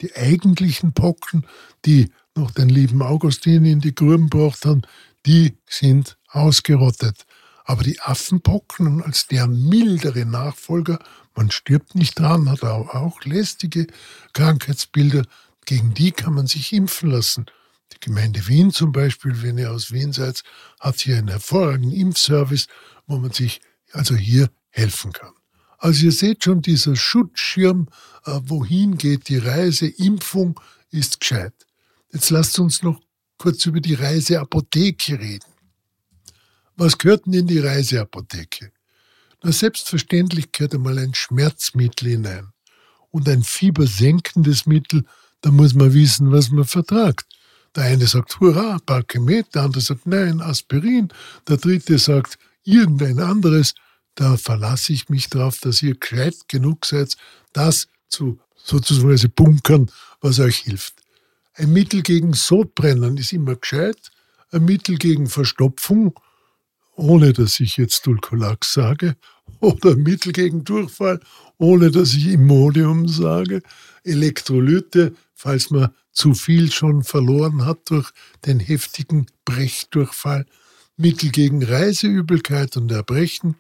Die 0.01 0.15
eigentlichen 0.15 0.93
Pocken, 0.93 1.45
die 1.85 2.11
noch 2.35 2.51
den 2.51 2.69
lieben 2.69 3.01
Augustin 3.01 3.65
in 3.65 3.79
die 3.79 3.93
Gruben 3.93 4.29
gebracht 4.29 4.65
haben, 4.65 4.81
die 5.25 5.57
sind 5.67 6.17
ausgerottet. 6.29 7.25
Aber 7.65 7.83
die 7.83 7.99
Affenpocken 7.99 9.03
als 9.03 9.27
deren 9.27 9.69
mildere 9.69 10.25
Nachfolger, 10.25 10.99
man 11.35 11.51
stirbt 11.51 11.95
nicht 11.95 12.19
dran, 12.19 12.49
hat 12.49 12.63
auch 12.63 13.23
lästige 13.23 13.87
Krankheitsbilder, 14.33 15.25
gegen 15.65 15.93
die 15.93 16.11
kann 16.11 16.33
man 16.33 16.47
sich 16.47 16.73
impfen 16.73 17.11
lassen. 17.11 17.45
Die 17.93 17.99
Gemeinde 17.99 18.47
Wien 18.47 18.71
zum 18.71 18.91
Beispiel, 18.91 19.41
wenn 19.41 19.57
ihr 19.57 19.71
aus 19.71 19.91
Wien 19.91 20.13
seid, 20.13 20.43
hat 20.79 20.99
hier 20.99 21.17
einen 21.17 21.27
hervorragenden 21.27 21.91
Impfservice, 21.91 22.67
wo 23.07 23.17
man 23.17 23.31
sich 23.31 23.61
also 23.91 24.15
hier 24.15 24.49
helfen 24.69 25.11
kann. 25.11 25.33
Also 25.77 26.05
ihr 26.05 26.11
seht 26.11 26.43
schon, 26.43 26.61
dieser 26.61 26.95
Schutzschirm, 26.95 27.89
äh, 28.25 28.39
wohin 28.43 28.97
geht 28.97 29.29
die 29.29 29.37
Reise, 29.37 29.87
Impfung 29.87 30.59
ist 30.91 31.19
gescheit. 31.19 31.53
Jetzt 32.13 32.29
lasst 32.29 32.59
uns 32.59 32.83
noch 32.83 32.99
kurz 33.37 33.65
über 33.65 33.79
die 33.81 33.95
Reiseapotheke 33.95 35.19
reden. 35.19 35.51
Was 36.75 36.97
gehört 36.97 37.25
denn 37.25 37.33
in 37.33 37.47
die 37.47 37.59
Reiseapotheke? 37.59 38.71
Na, 39.43 39.51
selbstverständlich 39.51 40.51
gehört 40.51 40.75
einmal 40.75 40.99
ein 40.99 41.15
Schmerzmittel 41.15 42.09
hinein. 42.09 42.53
und 43.09 43.27
ein 43.27 43.43
fiebersenkendes 43.43 44.65
Mittel, 44.65 45.03
da 45.41 45.51
muss 45.51 45.73
man 45.73 45.93
wissen, 45.93 46.31
was 46.31 46.49
man 46.49 46.63
vertragt. 46.63 47.25
Der 47.75 47.83
eine 47.83 48.05
sagt, 48.05 48.39
hurra, 48.39 48.79
Parkemet, 48.85 49.55
der 49.55 49.63
andere 49.63 49.81
sagt, 49.81 50.05
nein, 50.05 50.41
Aspirin, 50.41 51.09
der 51.47 51.57
dritte 51.57 51.97
sagt, 51.97 52.37
irgendein 52.63 53.19
anderes. 53.19 53.73
Da 54.15 54.35
verlasse 54.37 54.91
ich 54.91 55.09
mich 55.09 55.29
darauf, 55.29 55.59
dass 55.59 55.81
ihr 55.81 55.95
gescheit 55.95 56.35
genug 56.47 56.85
seid, 56.85 57.15
das 57.53 57.87
zu 58.09 58.39
sozusagen 58.63 59.31
bunkern, 59.33 59.89
was 60.19 60.39
euch 60.39 60.57
hilft. 60.57 60.95
Ein 61.53 61.73
Mittel 61.73 62.01
gegen 62.01 62.33
Sodbrennen 62.33 63.17
ist 63.17 63.33
immer 63.33 63.55
gescheit. 63.55 64.11
Ein 64.51 64.65
Mittel 64.65 64.97
gegen 64.97 65.27
Verstopfung, 65.27 66.19
ohne 66.95 67.33
dass 67.33 67.59
ich 67.59 67.77
jetzt 67.77 68.05
Dulcolax 68.05 68.73
sage, 68.73 69.15
oder 69.59 69.91
ein 69.91 70.03
Mittel 70.03 70.33
gegen 70.33 70.63
Durchfall, 70.63 71.19
ohne 71.57 71.91
dass 71.91 72.13
ich 72.13 72.27
Imodium 72.27 73.07
sage. 73.07 73.61
Elektrolyte, 74.03 75.13
falls 75.41 75.71
man 75.71 75.89
zu 76.11 76.35
viel 76.35 76.71
schon 76.71 77.03
verloren 77.03 77.65
hat 77.65 77.89
durch 77.89 78.11
den 78.45 78.59
heftigen 78.59 79.25
Brechdurchfall. 79.43 80.45
Mittel 80.97 81.31
gegen 81.31 81.63
Reiseübelkeit 81.63 82.77
und 82.77 82.91
Erbrechen. 82.91 83.55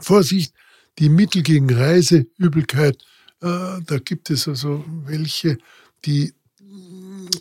Vorsicht, 0.00 0.52
die 0.98 1.08
Mittel 1.08 1.42
gegen 1.42 1.72
Reiseübelkeit, 1.72 2.96
äh, 3.40 3.80
da 3.86 3.98
gibt 4.04 4.30
es 4.30 4.48
also 4.48 4.84
welche, 5.04 5.58
die 6.04 6.32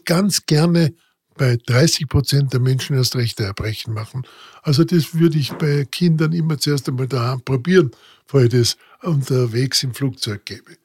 ganz 0.05 0.45
gerne 0.45 0.93
bei 1.35 1.57
30 1.57 2.07
Prozent 2.07 2.53
der 2.53 2.59
Menschen 2.59 2.95
erst 2.95 3.15
rechte 3.15 3.45
Erbrechen 3.45 3.95
machen. 3.95 4.27
Also 4.61 4.83
das 4.83 5.15
würde 5.15 5.39
ich 5.39 5.53
bei 5.53 5.85
Kindern 5.85 6.33
immer 6.33 6.59
zuerst 6.59 6.87
einmal 6.87 7.07
daheim 7.07 7.41
probieren, 7.41 7.89
bevor 8.27 8.43
ich 8.43 8.49
das 8.49 8.77
unterwegs 9.01 9.81
im 9.81 9.95
Flugzeug 9.95 10.45
gebe. 10.45 10.82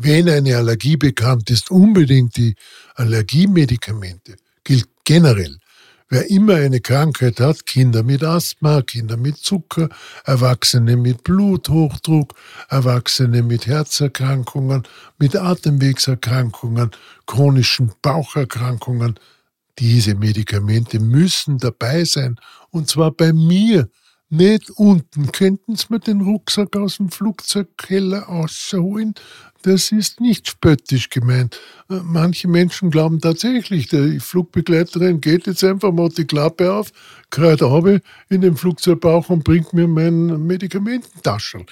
Wenn 0.00 0.28
eine 0.28 0.56
Allergie 0.56 0.96
bekannt 0.96 1.50
ist, 1.50 1.72
unbedingt 1.72 2.36
die 2.36 2.54
Allergiemedikamente. 2.94 4.36
Gilt 4.62 4.86
generell. 5.02 5.58
Wer 6.08 6.30
immer 6.30 6.54
eine 6.54 6.78
Krankheit 6.78 7.40
hat, 7.40 7.66
Kinder 7.66 8.04
mit 8.04 8.22
Asthma, 8.22 8.80
Kinder 8.82 9.16
mit 9.16 9.38
Zucker, 9.38 9.88
Erwachsene 10.24 10.96
mit 10.96 11.24
Bluthochdruck, 11.24 12.34
Erwachsene 12.68 13.42
mit 13.42 13.66
Herzerkrankungen, 13.66 14.84
mit 15.18 15.34
Atemwegserkrankungen, 15.34 16.92
chronischen 17.26 17.90
Baucherkrankungen, 18.00 19.18
diese 19.80 20.14
Medikamente 20.14 21.00
müssen 21.00 21.58
dabei 21.58 22.04
sein. 22.04 22.36
Und 22.70 22.88
zwar 22.88 23.10
bei 23.10 23.32
mir, 23.32 23.88
nicht 24.30 24.70
unten. 24.70 25.32
Könnten 25.32 25.76
Sie 25.76 25.86
mir 25.88 26.00
den 26.00 26.20
Rucksack 26.20 26.76
aus 26.76 26.98
dem 26.98 27.10
Flugzeugkeller 27.10 28.24
rausholen? 28.24 29.14
Das 29.62 29.90
ist 29.90 30.20
nicht 30.20 30.48
spöttisch 30.48 31.08
gemeint. 31.10 31.58
Äh, 31.90 32.00
manche 32.02 32.48
Menschen 32.48 32.90
glauben 32.90 33.20
tatsächlich, 33.20 33.88
die 33.88 34.20
Flugbegleiterin 34.20 35.20
geht 35.20 35.46
jetzt 35.46 35.64
einfach 35.64 35.92
mal 35.92 36.10
die 36.10 36.26
Klappe 36.26 36.72
auf, 36.72 36.92
kreit 37.30 37.62
habe 37.62 38.00
in 38.28 38.40
den 38.40 38.56
Flugzeugbauch 38.56 39.28
und 39.30 39.44
bringt 39.44 39.72
mir 39.72 39.88
mein 39.88 40.46
Medikamententaschel. 40.46 41.66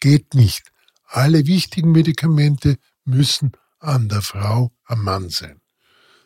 Geht 0.00 0.34
nicht. 0.34 0.70
Alle 1.06 1.46
wichtigen 1.46 1.92
Medikamente 1.92 2.76
müssen 3.04 3.52
an 3.78 4.08
der 4.08 4.22
Frau 4.22 4.72
am 4.84 5.04
Mann 5.04 5.28
sein. 5.28 5.60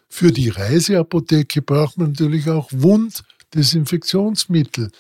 Für 0.08 0.32
die 0.32 0.49
Reiseapotheke 0.49 1.61
braucht 1.62 1.99
man 1.99 2.11
natürlich 2.11 2.49
auch 2.49 2.70
Wunddesinfektionsmittel. 2.73 4.90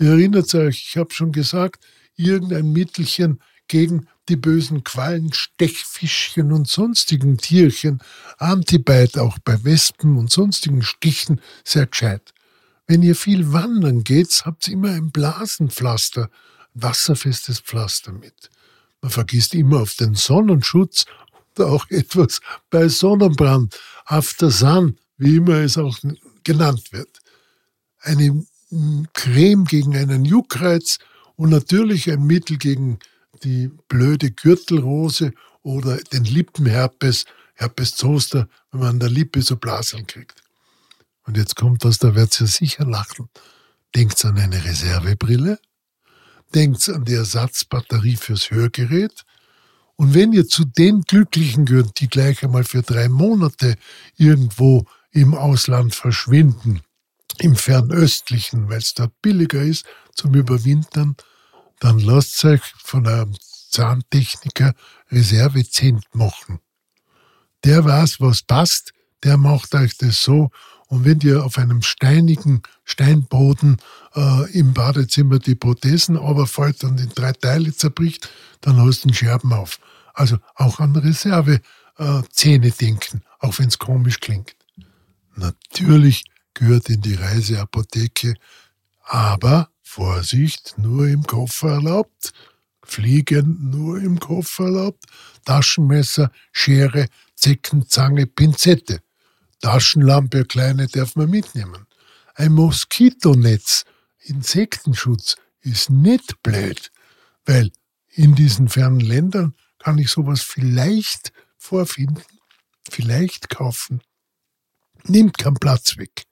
Ihr 0.00 0.12
erinnert 0.12 0.54
euch, 0.54 0.86
ich 0.88 0.96
habe 0.96 1.12
schon 1.12 1.30
gesagt, 1.30 1.84
irgendein 2.16 2.72
Mittelchen 2.72 3.38
gegen 3.68 4.08
die 4.30 4.36
bösen 4.36 4.82
Quallen, 4.82 5.34
Stechfischchen 5.34 6.52
und 6.52 6.66
sonstigen 6.68 7.36
Tierchen, 7.36 8.00
Antibite 8.38 9.20
auch 9.20 9.38
bei 9.40 9.62
Wespen 9.62 10.16
und 10.16 10.30
sonstigen 10.30 10.82
Stichen, 10.82 11.42
sehr 11.64 11.86
gescheit. 11.86 12.32
Wenn 12.86 13.02
ihr 13.02 13.14
viel 13.14 13.52
wandern 13.52 14.02
geht, 14.02 14.42
habt 14.46 14.68
ihr 14.68 14.72
immer 14.72 14.90
ein 14.90 15.10
Blasenpflaster, 15.10 16.30
wasserfestes 16.72 17.60
Pflaster 17.60 18.12
mit. 18.12 18.48
Man 19.02 19.10
vergisst 19.10 19.54
immer 19.54 19.82
auf 19.82 19.94
den 19.96 20.14
Sonnenschutz 20.14 21.04
und 21.58 21.66
auch 21.66 21.90
etwas 21.90 22.40
bei 22.70 22.88
Sonnenbrand, 22.88 23.78
After 24.06 24.50
Sun, 24.50 24.98
wie 25.18 25.36
immer 25.36 25.56
es 25.56 25.76
auch 25.76 25.98
genannt 26.42 26.90
wird. 26.90 27.18
Eine 28.00 28.46
Creme 29.12 29.64
gegen 29.64 29.96
einen 29.96 30.24
Juckreiz 30.24 30.98
und 31.36 31.50
natürlich 31.50 32.10
ein 32.10 32.24
Mittel 32.24 32.56
gegen 32.56 32.98
die 33.42 33.70
blöde 33.88 34.30
Gürtelrose 34.30 35.32
oder 35.62 35.96
den 35.96 36.24
Lippenherpes, 36.24 37.24
Herpes 37.54 37.94
zoster, 37.94 38.48
wenn 38.70 38.80
man 38.80 38.88
an 38.90 39.00
der 39.00 39.10
Lippe 39.10 39.42
so 39.42 39.56
Blaseln 39.56 40.06
kriegt. 40.06 40.42
Und 41.26 41.36
jetzt 41.36 41.56
kommt 41.56 41.84
das, 41.84 41.98
da 41.98 42.14
wird 42.14 42.40
ihr 42.40 42.46
sicher 42.46 42.86
lachen. 42.86 43.28
Denkt 43.94 44.24
an 44.24 44.38
eine 44.38 44.64
Reservebrille, 44.64 45.58
denkt 46.54 46.88
an 46.88 47.04
die 47.04 47.14
Ersatzbatterie 47.14 48.16
fürs 48.16 48.50
Hörgerät. 48.50 49.24
Und 49.96 50.14
wenn 50.14 50.32
ihr 50.32 50.46
zu 50.46 50.64
den 50.64 51.02
Glücklichen 51.02 51.66
gehört, 51.66 52.00
die 52.00 52.08
gleich 52.08 52.42
einmal 52.42 52.64
für 52.64 52.82
drei 52.82 53.08
Monate 53.08 53.76
irgendwo 54.16 54.86
im 55.10 55.34
Ausland 55.34 55.94
verschwinden, 55.94 56.80
im 57.40 57.56
Fernöstlichen, 57.56 58.68
weil 58.68 58.78
es 58.78 58.94
dort 58.94 59.20
billiger 59.22 59.62
ist 59.62 59.86
zum 60.14 60.34
Überwintern, 60.34 61.16
dann 61.78 61.98
lasst 61.98 62.44
euch 62.44 62.62
von 62.82 63.06
einem 63.06 63.34
Zahntechniker 63.70 64.74
Reservezent 65.10 66.04
machen. 66.12 66.60
Der 67.64 67.84
weiß, 67.84 68.20
was 68.20 68.42
passt, 68.42 68.92
der 69.22 69.36
macht 69.36 69.74
euch 69.74 69.96
das 69.96 70.22
so. 70.22 70.50
Und 70.88 71.04
wenn 71.04 71.20
ihr 71.20 71.44
auf 71.44 71.56
einem 71.56 71.82
steinigen 71.82 72.62
Steinboden 72.84 73.76
äh, 74.14 74.50
im 74.58 74.74
Badezimmer 74.74 75.38
die 75.38 75.54
Prothesen 75.54 76.16
überfällt 76.16 76.82
und 76.84 77.00
in 77.00 77.10
drei 77.10 77.32
Teile 77.32 77.72
zerbricht, 77.72 78.28
dann 78.60 78.80
hast 78.80 79.04
du 79.04 79.08
einen 79.08 79.14
Scherben 79.14 79.52
auf. 79.52 79.78
Also 80.14 80.38
auch 80.56 80.80
an 80.80 80.96
Reservezähne 80.96 82.66
äh, 82.66 82.72
denken, 82.72 83.22
auch 83.38 83.58
wenn 83.58 83.68
es 83.68 83.78
komisch 83.78 84.20
klingt. 84.20 84.56
Natürlich 85.36 86.24
gehört 86.54 86.88
in 86.88 87.00
die 87.00 87.14
Reiseapotheke, 87.14 88.34
aber 89.02 89.70
Vorsicht, 89.82 90.74
nur 90.78 91.08
im 91.08 91.24
Koffer 91.24 91.70
erlaubt, 91.70 92.32
Fliegen 92.84 93.70
nur 93.70 94.00
im 94.00 94.18
Koffer 94.18 94.64
erlaubt, 94.64 95.04
Taschenmesser, 95.44 96.30
Schere, 96.52 97.06
Zeckenzange, 97.34 98.26
Pinzette. 98.26 99.00
Taschenlampe, 99.60 100.44
kleine 100.44 100.86
darf 100.88 101.16
man 101.16 101.30
mitnehmen. 101.30 101.86
Ein 102.34 102.52
Moskitonetz, 102.52 103.84
Insektenschutz 104.20 105.36
ist 105.60 105.90
nicht 105.90 106.42
blöd, 106.42 106.90
weil 107.44 107.70
in 108.08 108.34
diesen 108.34 108.68
fernen 108.68 109.00
Ländern 109.00 109.54
kann 109.78 109.98
ich 109.98 110.10
sowas 110.10 110.42
vielleicht 110.42 111.32
vorfinden, 111.58 112.22
vielleicht 112.90 113.50
kaufen. 113.50 114.02
Nimmt 115.04 115.38
keinen 115.38 115.54
Platz 115.54 115.96
weg. 115.96 116.24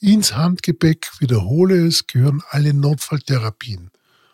Ins 0.00 0.34
Handgepäck, 0.34 1.10
wiederhole 1.20 1.86
es, 1.86 2.06
gehören 2.06 2.42
alle 2.50 2.74
Notfalltherapien. 2.74 3.90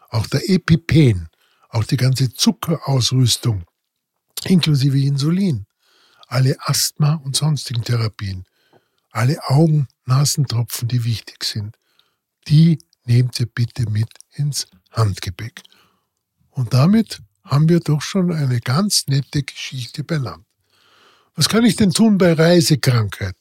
Auch 0.08 0.26
der 0.26 0.48
EpiPen, 0.48 1.28
auch 1.68 1.84
die 1.84 1.96
ganze 1.96 2.32
Zuckerausrüstung, 2.32 3.64
inklusive 4.44 4.98
Insulin, 4.98 5.66
alle 6.26 6.56
Asthma- 6.60 7.20
und 7.24 7.36
sonstigen 7.36 7.82
Therapien, 7.82 8.44
alle 9.10 9.42
Augen, 9.48 9.88
Nasentropfen, 10.06 10.88
die 10.88 11.04
wichtig 11.04 11.44
sind, 11.44 11.76
die 12.48 12.78
nehmt 13.04 13.38
ihr 13.40 13.46
bitte 13.46 13.88
mit 13.90 14.08
ins 14.34 14.66
Handgepäck. 14.92 15.62
Und 16.50 16.74
damit 16.74 17.20
haben 17.44 17.68
wir 17.68 17.80
doch 17.80 18.02
schon 18.02 18.32
eine 18.32 18.60
ganz 18.60 19.06
nette 19.06 19.42
Geschichte 19.42 20.04
benannt. 20.04 20.44
Was 21.34 21.48
kann 21.48 21.64
ich 21.64 21.76
denn 21.76 21.90
tun 21.90 22.18
bei 22.18 22.32
Reisekrankheit? 22.32 23.36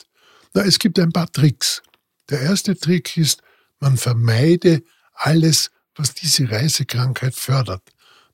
Na, 0.54 0.62
es 0.64 0.80
gibt 0.80 1.00
ein 1.00 1.12
paar 1.12 1.32
Tricks. 1.32 1.82
Der 2.30 2.42
erste 2.42 2.78
Trick 2.78 3.18
ist, 3.18 3.42
man 3.80 3.98
vermeide 3.98 4.84
alles, 5.14 5.72
was 5.96 6.14
diese 6.14 6.50
Reisekrankheit 6.50 7.36
fördert. 7.36 7.84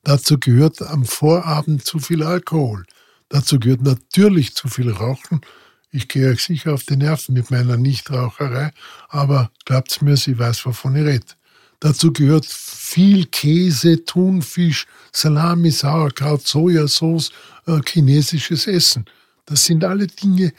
Dazu 0.04 0.40
gehört 0.40 0.82
am 0.82 1.06
Vorabend 1.06 1.86
zu 1.86 2.00
viel 2.00 2.24
Alkohol. 2.24 2.86
Dazu 3.30 3.60
gehört 3.60 3.82
natürlich 3.82 4.54
zu 4.54 4.68
viel 4.68 4.92
Rauchen. 4.92 5.42
Ich 5.90 6.08
gehe 6.08 6.30
euch 6.30 6.44
sicher 6.44 6.74
auf 6.74 6.84
die 6.84 6.98
Nerven 6.98 7.34
mit 7.34 7.50
meiner 7.52 7.78
Nichtraucherei, 7.78 8.72
aber 9.08 9.52
glaubt's 9.66 10.02
mir, 10.02 10.18
sie 10.18 10.38
weiß, 10.38 10.66
wovon 10.66 10.96
ich 10.96 11.06
rede. 11.06 11.26
Dazu 11.80 12.12
gehört 12.12 12.46
viel 12.46 13.26
Käse, 13.26 14.04
Thunfisch, 14.06 14.86
Salami, 15.12 15.72
Sauerkraut, 15.72 16.46
Sojasauce, 16.46 17.32
äh, 17.66 17.80
chinesisches 17.86 18.68
Essen. 18.68 19.06
Das 19.46 19.66
sind 19.66 19.84
alle 19.84 20.08
Dinge, 20.08 20.54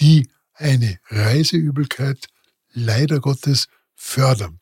die 0.00 0.28
eine 0.54 0.98
Reiseübelkeit 1.10 2.28
leider 2.72 3.20
Gottes 3.20 3.68
fördern. 3.94 4.60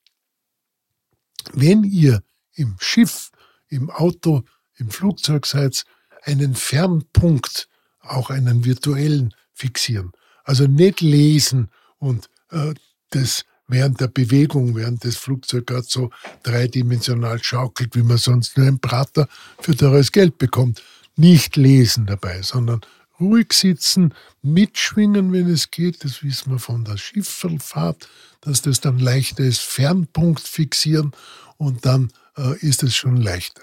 Wenn 1.52 1.84
ihr 1.84 2.22
im 2.54 2.76
Schiff, 2.80 3.30
im 3.68 3.90
Auto, 3.90 4.42
im 4.76 4.90
Flugzeug 4.90 5.46
seid, 5.46 5.84
einen 6.24 6.54
Fernpunkt, 6.54 7.68
auch 8.00 8.30
einen 8.30 8.64
virtuellen, 8.64 9.34
fixieren. 9.52 10.12
Also 10.44 10.66
nicht 10.66 11.00
lesen 11.00 11.70
und 11.98 12.28
äh, 12.50 12.74
das 13.10 13.44
während 13.68 14.00
der 14.00 14.08
Bewegung, 14.08 14.74
während 14.74 15.04
das 15.04 15.16
Flugzeug 15.16 15.66
gerade 15.66 15.86
so 15.88 16.10
dreidimensional 16.42 17.42
schaukelt, 17.42 17.94
wie 17.94 18.02
man 18.02 18.18
sonst 18.18 18.58
nur 18.58 18.66
ein 18.66 18.80
Prater 18.80 19.28
für 19.60 19.76
teures 19.76 20.10
Geld 20.12 20.38
bekommt. 20.38 20.82
Nicht 21.16 21.56
lesen 21.56 22.06
dabei, 22.06 22.42
sondern 22.42 22.80
ruhig 23.20 23.52
sitzen, 23.52 24.14
mitschwingen, 24.42 25.32
wenn 25.32 25.48
es 25.48 25.70
geht. 25.70 26.04
Das 26.04 26.22
wissen 26.22 26.52
wir 26.52 26.58
von 26.58 26.84
der 26.84 26.96
Schifferfahrt, 26.96 28.08
dass 28.40 28.62
das 28.62 28.80
dann 28.80 28.98
leichter 28.98 29.44
ist. 29.44 29.60
Fernpunkt 29.60 30.40
fixieren 30.40 31.12
und 31.56 31.84
dann 31.84 32.12
äh, 32.36 32.58
ist 32.58 32.82
es 32.82 32.96
schon 32.96 33.16
leichter. 33.16 33.62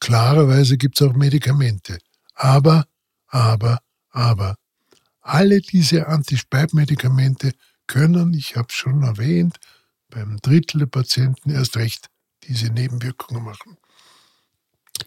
Klarerweise 0.00 0.76
gibt 0.76 1.00
es 1.00 1.06
auch 1.06 1.14
Medikamente. 1.14 1.98
Aber, 2.34 2.86
aber, 3.28 3.80
aber, 4.10 4.56
alle 5.20 5.60
diese 5.60 6.06
Antispaltmedikamente 6.06 7.52
können, 7.86 8.34
ich 8.34 8.56
habe 8.56 8.68
es 8.68 8.74
schon 8.74 9.02
erwähnt, 9.02 9.56
beim 10.08 10.38
Drittel 10.38 10.80
der 10.80 10.86
Patienten 10.86 11.50
erst 11.50 11.76
recht 11.76 12.08
diese 12.44 12.66
Nebenwirkungen 12.66 13.42
machen. 13.42 13.76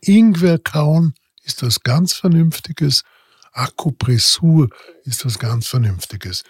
Ingwer 0.01 0.59
kauen 0.59 1.13
ist 1.43 1.63
was 1.63 1.81
ganz 1.81 2.13
Vernünftiges. 2.13 3.03
Akupressur 3.51 4.69
ist 5.03 5.25
was 5.25 5.39
ganz 5.39 5.67
Vernünftiges. 5.67 6.43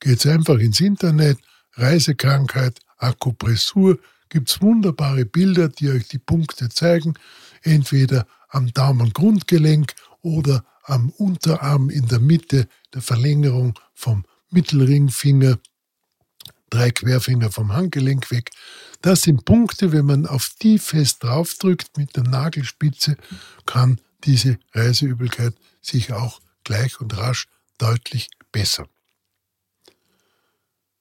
Geht 0.00 0.26
einfach 0.26 0.58
ins 0.58 0.80
Internet, 0.80 1.38
Reisekrankheit, 1.74 2.80
Akupressur, 2.98 3.98
gibt 4.28 4.50
es 4.50 4.60
wunderbare 4.60 5.24
Bilder, 5.24 5.68
die 5.68 5.90
euch 5.90 6.08
die 6.08 6.18
Punkte 6.18 6.68
zeigen, 6.68 7.14
entweder 7.62 8.26
am 8.48 8.72
Daumengrundgelenk 8.72 9.94
oder 10.22 10.64
am 10.84 11.10
Unterarm 11.10 11.90
in 11.90 12.08
der 12.08 12.20
Mitte 12.20 12.68
der 12.94 13.02
Verlängerung 13.02 13.78
vom 13.94 14.24
Mittelringfinger 14.50 15.58
drei 16.70 16.90
Querfinger 16.90 17.50
vom 17.50 17.72
Handgelenk 17.72 18.30
weg. 18.30 18.50
Das 19.02 19.22
sind 19.22 19.44
Punkte, 19.44 19.92
wenn 19.92 20.06
man 20.06 20.26
auf 20.26 20.50
die 20.60 20.78
fest 20.78 21.22
draufdrückt 21.22 21.96
mit 21.96 22.16
der 22.16 22.24
Nagelspitze, 22.24 23.16
kann 23.66 24.00
diese 24.24 24.58
Reiseübelkeit 24.72 25.54
sich 25.80 26.12
auch 26.12 26.40
gleich 26.66 27.00
und 27.00 27.16
rasch 27.16 27.46
deutlich 27.78 28.28
bessern. 28.52 28.88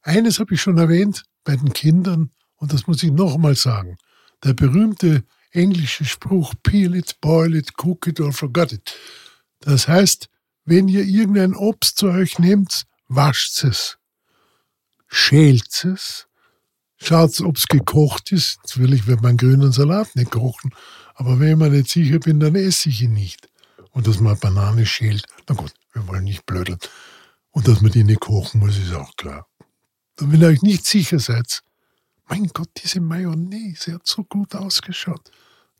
Eines 0.02 0.40
habe 0.40 0.54
ich 0.54 0.62
schon 0.62 0.78
erwähnt 0.78 1.24
bei 1.44 1.56
den 1.56 1.74
Kindern, 1.74 2.32
und 2.58 2.72
das 2.72 2.88
muss 2.88 3.04
ich 3.04 3.12
nochmal 3.12 3.56
sagen. 3.56 3.98
Der 4.44 4.54
berühmte 4.54 5.24
englische 5.52 6.06
Spruch, 6.06 6.54
peel 6.64 6.96
it, 6.96 7.20
boil 7.20 7.56
it, 7.56 7.74
cook 7.78 8.08
it 8.08 8.20
or 8.22 8.32
forget 8.32 8.72
it. 8.72 8.98
Das 9.60 9.88
heißt, 9.88 10.30
wenn 10.64 10.88
ihr 10.88 11.04
irgendein 11.04 11.54
Obst 11.54 11.98
zu 11.98 12.08
euch 12.08 12.40
nehmt, 12.40 12.86
wascht 13.08 13.64
es 13.64 13.98
schält 15.16 15.86
es, 15.86 16.28
schaut, 16.98 17.40
ob 17.42 17.58
es 17.58 17.68
gekocht 17.68 18.32
ist. 18.32 18.60
Natürlich 18.64 19.08
wird 19.08 19.22
man 19.22 19.38
grünen 19.38 19.72
Salat 19.72 20.16
nicht 20.16 20.32
kochen, 20.32 20.72
aber 21.16 21.40
wenn 21.40 21.52
ich 21.52 21.58
mir 21.58 21.70
nicht 21.70 21.90
sicher 21.90 22.20
bin, 22.20 22.40
dann 22.40 22.56
esse 22.56 22.90
ich 22.90 23.02
ihn 23.02 23.14
nicht. 23.14 23.48
Und 23.96 24.08
dass 24.08 24.20
man 24.20 24.38
Banane 24.38 24.86
schält, 24.86 25.26
na 25.48 25.56
gut, 25.56 25.74
wir 25.94 26.06
wollen 26.10 26.26
nicht 26.26 26.46
blödeln. 26.46 26.78
Und 27.52 27.66
dass 27.66 27.80
man 27.80 27.92
die 27.92 28.04
nicht 28.04 28.20
kochen 28.20 28.60
muss, 28.60 28.78
ist 28.78 28.94
auch 28.94 29.16
klar. 29.16 29.48
Und 30.20 30.34
wenn 30.34 30.42
ihr 30.42 30.48
euch 30.48 30.62
nicht 30.62 30.86
sicher 30.86 31.18
seid, 31.18 31.64
mein 32.28 32.48
Gott, 32.48 32.70
diese 32.84 33.00
Mayonnaise 33.00 33.94
hat 33.94 34.06
so 34.06 34.26
gut 34.26 34.54
ausgeschaut. 34.54 35.32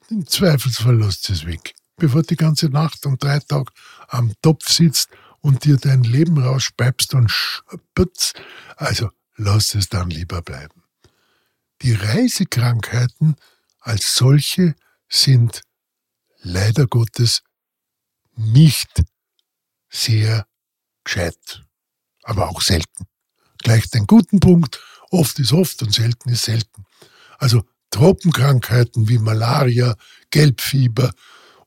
Im 0.10 0.26
Zweifelsfall 0.26 0.98
lasst 0.98 1.30
es 1.30 1.46
weg. 1.46 1.76
Bevor 1.98 2.24
die 2.24 2.38
ganze 2.38 2.70
Nacht 2.70 3.06
und 3.06 3.22
drei 3.22 3.40
Tage 3.40 3.72
am 4.08 4.32
Topf 4.42 4.70
sitzt 4.70 5.10
und 5.42 5.66
dir 5.66 5.76
dein 5.76 6.04
Leben 6.04 6.38
rausspeibst 6.38 7.16
und 7.16 7.30
spützt. 7.30 8.42
Also 8.78 9.10
lass 9.36 9.76
es 9.76 9.90
dann 9.90 10.10
lieber 10.10 10.42
bleiben. 10.42 10.84
Die 11.82 11.94
Reisekrankheiten 11.94 13.36
als 13.82 14.16
solche 14.16 14.76
sind 15.10 15.64
leider 16.40 16.88
Gottes 16.88 17.44
nicht 18.36 19.04
sehr 19.90 20.48
gescheit, 21.04 21.64
aber 22.24 22.50
auch 22.50 22.62
selten. 22.62 23.06
Gleich 23.60 23.90
den 23.90 24.06
guten 24.08 24.40
Punkt, 24.40 24.80
oft 25.12 25.40
ist 25.40 25.54
oft 25.54 25.82
und 25.82 25.94
selten 25.94 26.30
ist 26.30 26.46
selten. 26.46 26.86
Also 27.38 27.64
Tropenkrankheiten 27.92 29.08
wie 29.08 29.20
Malaria, 29.20 29.96
Gelbfieber 30.30 31.12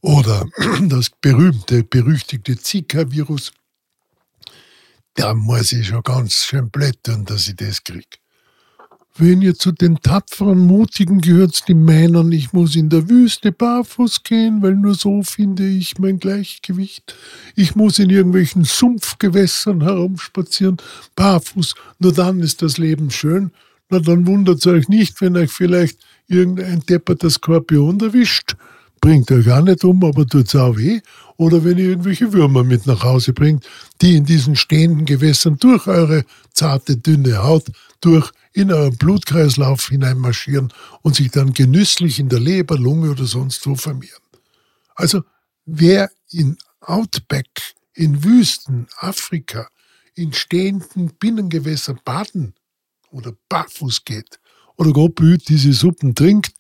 oder 0.00 0.46
das 0.82 1.10
berühmte, 1.20 1.84
berüchtigte 1.84 2.56
Zika-Virus 2.56 3.52
da 5.18 5.34
muss 5.34 5.72
ich 5.72 5.88
schon 5.88 6.02
ganz 6.04 6.44
schön 6.44 6.70
blättern, 6.70 7.24
dass 7.24 7.48
ich 7.48 7.56
das 7.56 7.82
kriege. 7.82 8.18
Wenn 9.20 9.42
ihr 9.42 9.56
zu 9.56 9.72
den 9.72 10.00
tapferen, 10.00 10.60
mutigen 10.60 11.20
gehört, 11.20 11.66
die 11.66 11.74
meinen, 11.74 12.30
ich 12.30 12.52
muss 12.52 12.76
in 12.76 12.88
der 12.88 13.08
Wüste 13.08 13.50
barfuß 13.50 14.22
gehen, 14.22 14.62
weil 14.62 14.76
nur 14.76 14.94
so 14.94 15.24
finde 15.24 15.66
ich 15.66 15.98
mein 15.98 16.20
Gleichgewicht. 16.20 17.16
Ich 17.56 17.74
muss 17.74 17.98
in 17.98 18.10
irgendwelchen 18.10 18.62
Sumpfgewässern 18.62 19.82
herumspazieren, 19.82 20.76
barfuß, 21.16 21.74
nur 21.98 22.12
dann 22.12 22.38
ist 22.38 22.62
das 22.62 22.78
Leben 22.78 23.10
schön. 23.10 23.50
Na, 23.90 23.98
dann 23.98 24.24
wundert 24.28 24.64
euch 24.68 24.88
nicht, 24.88 25.20
wenn 25.20 25.36
euch 25.36 25.50
vielleicht 25.50 25.98
irgendein 26.28 26.80
depperter 26.88 27.30
Skorpion 27.30 27.98
erwischt 27.98 28.54
bringt 29.00 29.30
euch 29.30 29.50
auch 29.50 29.62
nicht 29.62 29.84
um, 29.84 30.02
aber 30.04 30.26
tut 30.26 30.46
es 30.46 30.56
auch 30.56 30.76
weh. 30.76 31.00
Oder 31.36 31.64
wenn 31.64 31.78
ihr 31.78 31.90
irgendwelche 31.90 32.32
Würmer 32.32 32.64
mit 32.64 32.86
nach 32.86 33.02
Hause 33.02 33.32
bringt, 33.32 33.66
die 34.00 34.16
in 34.16 34.24
diesen 34.24 34.56
stehenden 34.56 35.04
Gewässern 35.04 35.56
durch 35.58 35.86
eure 35.86 36.24
zarte, 36.52 36.96
dünne 36.96 37.42
Haut, 37.42 37.66
durch 38.00 38.30
in 38.52 38.72
euren 38.72 38.96
Blutkreislauf 38.96 39.88
hineinmarschieren 39.88 40.72
und 41.02 41.14
sich 41.14 41.30
dann 41.30 41.52
genüsslich 41.52 42.18
in 42.18 42.28
der 42.28 42.40
Leber, 42.40 42.76
Lunge 42.76 43.10
oder 43.10 43.24
sonst 43.24 43.66
wo 43.66 43.74
vermehren. 43.74 44.22
Also 44.94 45.22
wer 45.64 46.10
in 46.30 46.56
Outback, 46.80 47.74
in 47.94 48.24
Wüsten, 48.24 48.88
Afrika, 48.96 49.68
in 50.14 50.32
stehenden 50.32 51.12
Binnengewässern 51.20 52.00
baden 52.04 52.54
oder 53.10 53.32
barfuß 53.48 54.04
geht 54.04 54.40
oder 54.76 54.92
Gott 54.92 55.14
behüt 55.16 55.48
diese 55.48 55.72
Suppen 55.72 56.14
trinkt, 56.14 56.52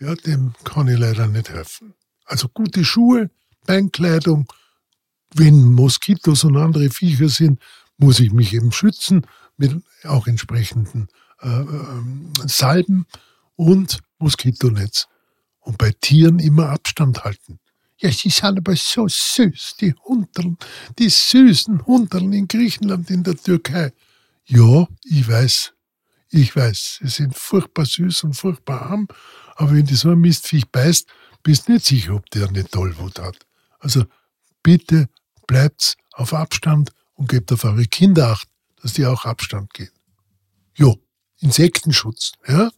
ja, 0.00 0.14
dem 0.14 0.54
kann 0.64 0.88
ich 0.88 0.98
leider 0.98 1.26
nicht 1.26 1.50
helfen. 1.50 1.94
Also 2.24 2.48
gute 2.48 2.84
Schuhe, 2.84 3.30
Beinkleidung. 3.66 4.50
Wenn 5.34 5.72
Moskitos 5.72 6.44
und 6.44 6.56
andere 6.56 6.90
Viecher 6.90 7.28
sind, 7.28 7.60
muss 7.98 8.18
ich 8.18 8.32
mich 8.32 8.52
eben 8.54 8.72
schützen 8.72 9.26
mit 9.56 9.76
auch 10.04 10.26
entsprechenden 10.26 11.08
äh, 11.42 11.48
äh, 11.48 12.46
Salben 12.46 13.06
und 13.56 14.00
Moskitonetz. 14.18 15.06
Und 15.60 15.76
bei 15.76 15.92
Tieren 16.00 16.38
immer 16.38 16.70
Abstand 16.70 17.22
halten. 17.22 17.60
Ja, 17.98 18.10
sie 18.10 18.30
sind 18.30 18.56
aber 18.56 18.74
so 18.76 19.06
süß, 19.06 19.76
die 19.78 19.94
Hundeln, 20.04 20.56
die 20.98 21.10
süßen 21.10 21.84
Hundeln 21.84 22.32
in 22.32 22.48
Griechenland, 22.48 23.10
in 23.10 23.22
der 23.22 23.36
Türkei. 23.36 23.92
Ja, 24.46 24.88
ich 25.04 25.28
weiß, 25.28 25.74
ich 26.30 26.56
weiß, 26.56 27.00
sie 27.02 27.08
sind 27.08 27.36
furchtbar 27.36 27.84
süß 27.84 28.24
und 28.24 28.34
furchtbar 28.34 28.82
arm, 28.82 29.08
aber 29.60 29.72
wenn 29.72 29.84
die 29.84 29.94
so 29.94 30.10
ein 30.10 30.20
Mistviech 30.20 30.66
beißt, 30.70 31.06
bist 31.42 31.68
du 31.68 31.72
nicht 31.72 31.84
sicher, 31.84 32.14
ob 32.14 32.30
der 32.30 32.48
eine 32.48 32.64
Tollwut 32.64 33.18
hat. 33.18 33.46
Also 33.78 34.06
bitte 34.62 35.10
bleibt 35.46 35.98
auf 36.12 36.32
Abstand 36.32 36.92
und 37.12 37.28
gebt 37.28 37.52
auf 37.52 37.64
eure 37.64 37.84
Kinder 37.84 38.28
Acht, 38.28 38.48
dass 38.80 38.94
die 38.94 39.04
auch 39.04 39.26
Abstand 39.26 39.74
gehen. 39.74 39.90
Jo, 40.76 40.98
Insektenschutz. 41.40 42.32
Ja? 42.48 42.70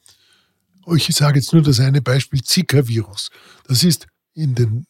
Ich 0.97 1.07
sage 1.15 1.39
jetzt 1.39 1.53
nur 1.53 1.63
das 1.63 1.79
eine 1.79 2.03
Beispiel, 2.03 2.43
Zika-Virus. 2.43 3.31
Das 3.69 3.85
ist 3.85 4.09
in 4.35 4.57
den 4.57 4.89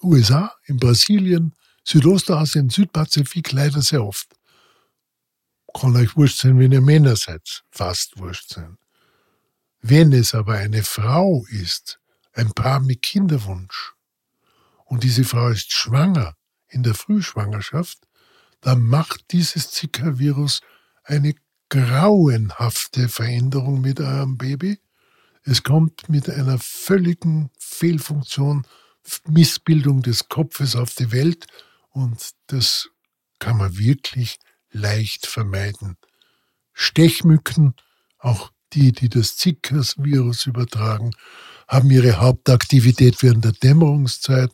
USA, 0.00 0.54
in 0.66 0.76
Brasilien, 0.76 1.56
Südostasien, 1.82 2.70
Südpazifik 2.70 3.50
leider 3.50 3.82
sehr 3.82 4.04
oft. 4.04 4.28
Kann 5.74 5.96
euch 5.96 6.16
wurscht 6.16 6.38
sein, 6.38 6.56
wenn 6.60 6.70
ihr 6.70 6.80
Männer 6.80 7.16
seid. 7.16 7.64
Fast 7.72 8.16
wurscht 8.16 8.50
sein. 8.50 8.78
Wenn 9.80 10.12
es 10.12 10.34
aber 10.34 10.54
eine 10.54 10.82
Frau 10.82 11.44
ist, 11.48 12.00
ein 12.32 12.52
Paar 12.52 12.80
mit 12.80 13.02
Kinderwunsch, 13.02 13.94
und 14.84 15.02
diese 15.02 15.24
Frau 15.24 15.48
ist 15.48 15.72
schwanger 15.72 16.36
in 16.68 16.82
der 16.82 16.94
Frühschwangerschaft, 16.94 17.98
dann 18.60 18.82
macht 18.82 19.32
dieses 19.32 19.70
Zika-Virus 19.70 20.60
eine 21.02 21.34
grauenhafte 21.68 23.08
Veränderung 23.08 23.80
mit 23.80 24.00
eurem 24.00 24.38
Baby. 24.38 24.80
Es 25.42 25.62
kommt 25.62 26.08
mit 26.08 26.30
einer 26.30 26.58
völligen 26.58 27.50
Fehlfunktion, 27.58 28.66
Missbildung 29.26 30.02
des 30.02 30.28
Kopfes 30.28 30.74
auf 30.74 30.94
die 30.94 31.12
Welt 31.12 31.46
und 31.90 32.30
das 32.48 32.90
kann 33.38 33.58
man 33.58 33.76
wirklich 33.78 34.38
leicht 34.70 35.26
vermeiden. 35.26 35.96
Stechmücken, 36.72 37.74
auch 38.18 38.50
die, 38.72 38.92
die 38.92 39.08
das 39.08 39.36
Zika-Virus 39.36 40.46
übertragen, 40.46 41.10
haben 41.68 41.90
ihre 41.90 42.20
Hauptaktivität 42.20 43.22
während 43.22 43.44
der 43.44 43.52
Dämmerungszeit. 43.52 44.50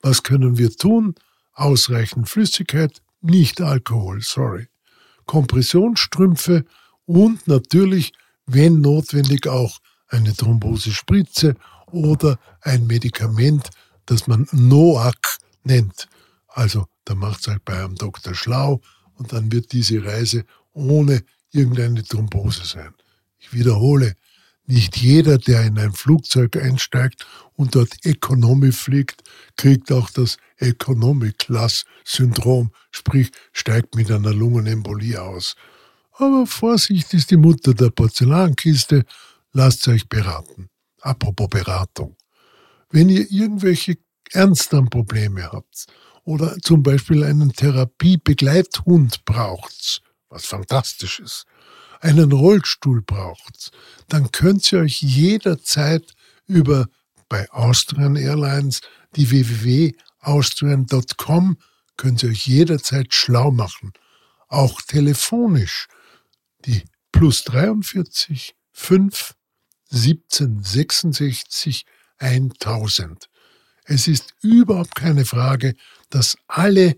Was 0.00 0.22
können 0.22 0.58
wir 0.58 0.70
tun? 0.70 1.14
Ausreichend 1.54 2.28
Flüssigkeit, 2.28 3.02
nicht 3.22 3.60
Alkohol, 3.60 4.20
sorry. 4.20 4.68
Kompressionsstrümpfe 5.26 6.66
und 7.06 7.46
natürlich 7.46 8.12
wenn 8.46 8.80
notwendig 8.80 9.46
auch 9.46 9.78
eine 10.08 10.34
Thrombosespritze 10.34 11.54
oder 11.86 12.38
ein 12.60 12.86
Medikament, 12.86 13.70
das 14.06 14.26
man 14.26 14.46
NOAC 14.52 15.38
nennt. 15.62 16.08
Also 16.48 16.86
da 17.04 17.14
macht 17.14 17.40
es 17.40 17.48
halt 17.48 17.64
bei 17.64 17.82
einem 17.82 17.94
Doktor 17.96 18.34
schlau 18.34 18.80
und 19.14 19.32
dann 19.32 19.50
wird 19.50 19.72
diese 19.72 20.04
Reise 20.04 20.44
ohne 20.72 21.24
irgendeine 21.52 22.02
Thrombose 22.02 22.64
sein. 22.64 22.94
Ich 23.38 23.52
wiederhole, 23.52 24.14
nicht 24.66 24.96
jeder, 24.96 25.36
der 25.38 25.62
in 25.64 25.78
ein 25.78 25.92
Flugzeug 25.92 26.56
einsteigt 26.56 27.26
und 27.54 27.74
dort 27.74 28.04
Economy 28.04 28.72
fliegt, 28.72 29.22
kriegt 29.56 29.92
auch 29.92 30.10
das 30.10 30.38
Economy 30.56 31.32
Class 31.32 31.84
Syndrom, 32.04 32.72
sprich 32.90 33.30
steigt 33.52 33.94
mit 33.94 34.10
einer 34.10 34.32
Lungenembolie 34.32 35.20
aus. 35.20 35.54
Aber 36.16 36.46
Vorsicht 36.46 37.12
ist 37.12 37.32
die 37.32 37.36
Mutter 37.36 37.74
der 37.74 37.90
Porzellankiste, 37.90 39.04
lasst 39.52 39.88
euch 39.88 40.08
beraten. 40.08 40.68
Apropos 41.00 41.48
Beratung. 41.48 42.16
Wenn 42.90 43.08
ihr 43.08 43.28
irgendwelche 43.32 43.98
ernsten 44.30 44.88
Probleme 44.88 45.50
habt 45.50 45.86
oder 46.22 46.56
zum 46.62 46.84
Beispiel 46.84 47.24
einen 47.24 47.52
Therapiebegleithund 47.52 49.24
braucht, 49.24 50.02
was 50.28 50.46
fantastisch 50.46 51.18
ist, 51.18 51.46
einen 52.00 52.30
Rollstuhl 52.32 53.02
braucht, 53.02 53.72
dann 54.08 54.30
könnt 54.30 54.70
ihr 54.72 54.78
euch 54.80 55.02
jederzeit 55.02 56.12
über 56.46 56.86
bei 57.28 57.50
Austrian 57.50 58.16
Airlines 58.16 58.80
die 59.16 59.30
www.austrian.com 59.30 61.56
könnt 61.96 62.22
ihr 62.22 62.28
euch 62.30 62.46
jederzeit 62.46 63.12
schlau 63.14 63.50
machen, 63.50 63.92
auch 64.48 64.80
telefonisch 64.82 65.88
die 66.66 66.84
plus 67.12 67.44
43 67.44 68.54
5 68.72 69.34
17 69.90 70.62
66 70.62 71.84
1000. 72.18 73.28
Es 73.84 74.08
ist 74.08 74.34
überhaupt 74.42 74.94
keine 74.94 75.24
Frage, 75.24 75.74
dass 76.10 76.36
alle 76.46 76.96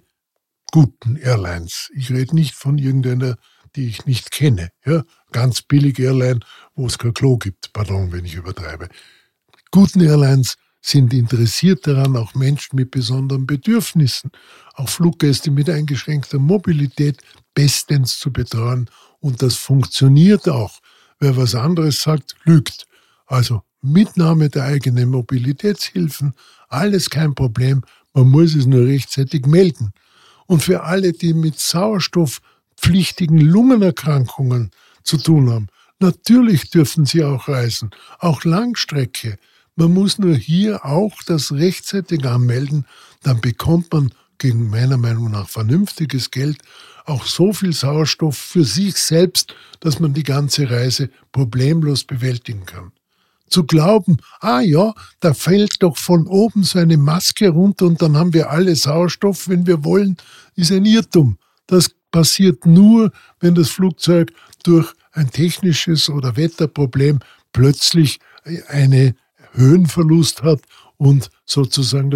guten 0.72 1.16
Airlines, 1.16 1.90
ich 1.94 2.11
rede 2.11 2.35
nicht 2.35 2.55
von 2.55 2.79
irgendeiner, 2.79 3.37
die 3.74 3.88
ich 3.88 4.07
nicht 4.07 4.31
kenne, 4.31 4.70
ja, 4.85 5.05
ganz 5.33 5.62
billig 5.62 5.98
Airline, 5.98 6.40
wo 6.74 6.87
es 6.87 6.98
kein 6.98 7.12
Klo 7.12 7.37
gibt, 7.37 7.72
pardon, 7.72 8.12
wenn 8.12 8.24
ich 8.24 8.35
übertreibe. 8.35 8.88
Guten 9.70 10.00
Airlines 10.00 10.57
sind 10.81 11.12
interessiert 11.12 11.87
daran, 11.87 12.16
auch 12.16 12.35
Menschen 12.35 12.76
mit 12.76 12.92
besonderen 12.92 13.46
Bedürfnissen, 13.46 14.31
auch 14.74 14.88
Fluggäste 14.88 15.50
mit 15.50 15.68
eingeschränkter 15.68 16.38
Mobilität 16.38 17.20
bestens 17.55 18.18
zu 18.18 18.33
betreuen 18.33 18.88
und 19.20 19.42
das 19.42 19.57
funktioniert 19.57 20.48
auch. 20.48 20.81
Wer 21.18 21.37
was 21.37 21.55
anderes 21.55 22.02
sagt, 22.02 22.37
lügt. 22.44 22.87
Also 23.26 23.62
Mitnahme 23.83 24.48
der 24.48 24.64
eigenen 24.64 25.11
Mobilitätshilfen, 25.11 26.35
alles 26.68 27.11
kein 27.11 27.35
Problem. 27.35 27.83
Man 28.14 28.29
muss 28.29 28.55
es 28.55 28.66
nur 28.66 28.87
rechtzeitig 28.87 29.46
melden. 29.46 29.92
Und 30.46 30.62
für 30.62 30.83
alle, 30.85 31.12
die 31.12 31.35
mit 31.35 31.59
sauerstoffpflichtigen 31.59 33.38
Lungenerkrankungen 33.38 34.70
zu 35.02 35.16
tun 35.16 35.50
haben, 35.50 35.66
natürlich 35.98 36.70
dürfen 36.70 37.07
sie 37.07 37.24
auch 37.24 37.48
reisen, 37.48 37.90
auch 38.18 38.44
Langstrecke. 38.44 39.38
Man 39.74 39.92
muss 39.92 40.18
nur 40.18 40.35
hier 40.35 40.85
auch 40.85 41.22
das 41.26 41.52
rechtzeitig 41.52 42.24
anmelden, 42.24 42.87
dann 43.22 43.40
bekommt 43.40 43.92
man 43.92 44.12
gegen 44.38 44.70
meiner 44.70 44.96
Meinung 44.96 45.31
nach 45.31 45.48
vernünftiges 45.48 46.31
Geld 46.31 46.59
auch 47.07 47.25
so 47.25 47.53
viel 47.53 47.73
Sauerstoff 47.73 48.37
für 48.37 48.64
sich 48.64 48.97
selbst, 48.97 49.55
dass 49.81 50.01
man 50.01 50.14
die 50.14 50.23
ganze 50.23 50.71
Reise 50.71 51.11
problemlos 51.33 52.05
bewältigen 52.05 52.66
kann. 52.66 52.92
Zu 53.49 53.64
glauben, 53.64 54.16
ah 54.40 54.61
ja, 54.61 54.92
da 55.21 55.33
fällt 55.33 55.83
doch 55.83 55.97
von 55.97 56.27
oben 56.27 56.64
so 56.64 56.81
eine 56.81 56.97
Maske 56.97 57.49
runter 57.49 57.87
und 57.87 58.03
dann 58.03 58.16
haben 58.16 58.35
wir 58.35 58.51
alle 58.51 58.75
Sauerstoff, 58.75 59.49
wenn 59.49 59.66
wir 59.66 59.85
wollen, 59.85 60.16
ist 60.57 60.73
ein 60.73 60.85
Irrtum. 60.85 61.38
Das 61.69 61.90
passiert 62.11 62.66
nur, 62.66 63.12
wenn 63.38 63.55
das 63.55 63.71
Flugzeug 63.71 64.33
durch 64.64 64.92
ein 65.12 65.31
technisches 65.31 66.09
oder 66.09 66.37
Wetterproblem 66.37 67.21
plötzlich 67.53 68.19
einen 68.69 69.16
Höhenverlust 69.53 70.42
hat 70.42 70.61
und 70.97 71.31
sozusagen 71.45 72.11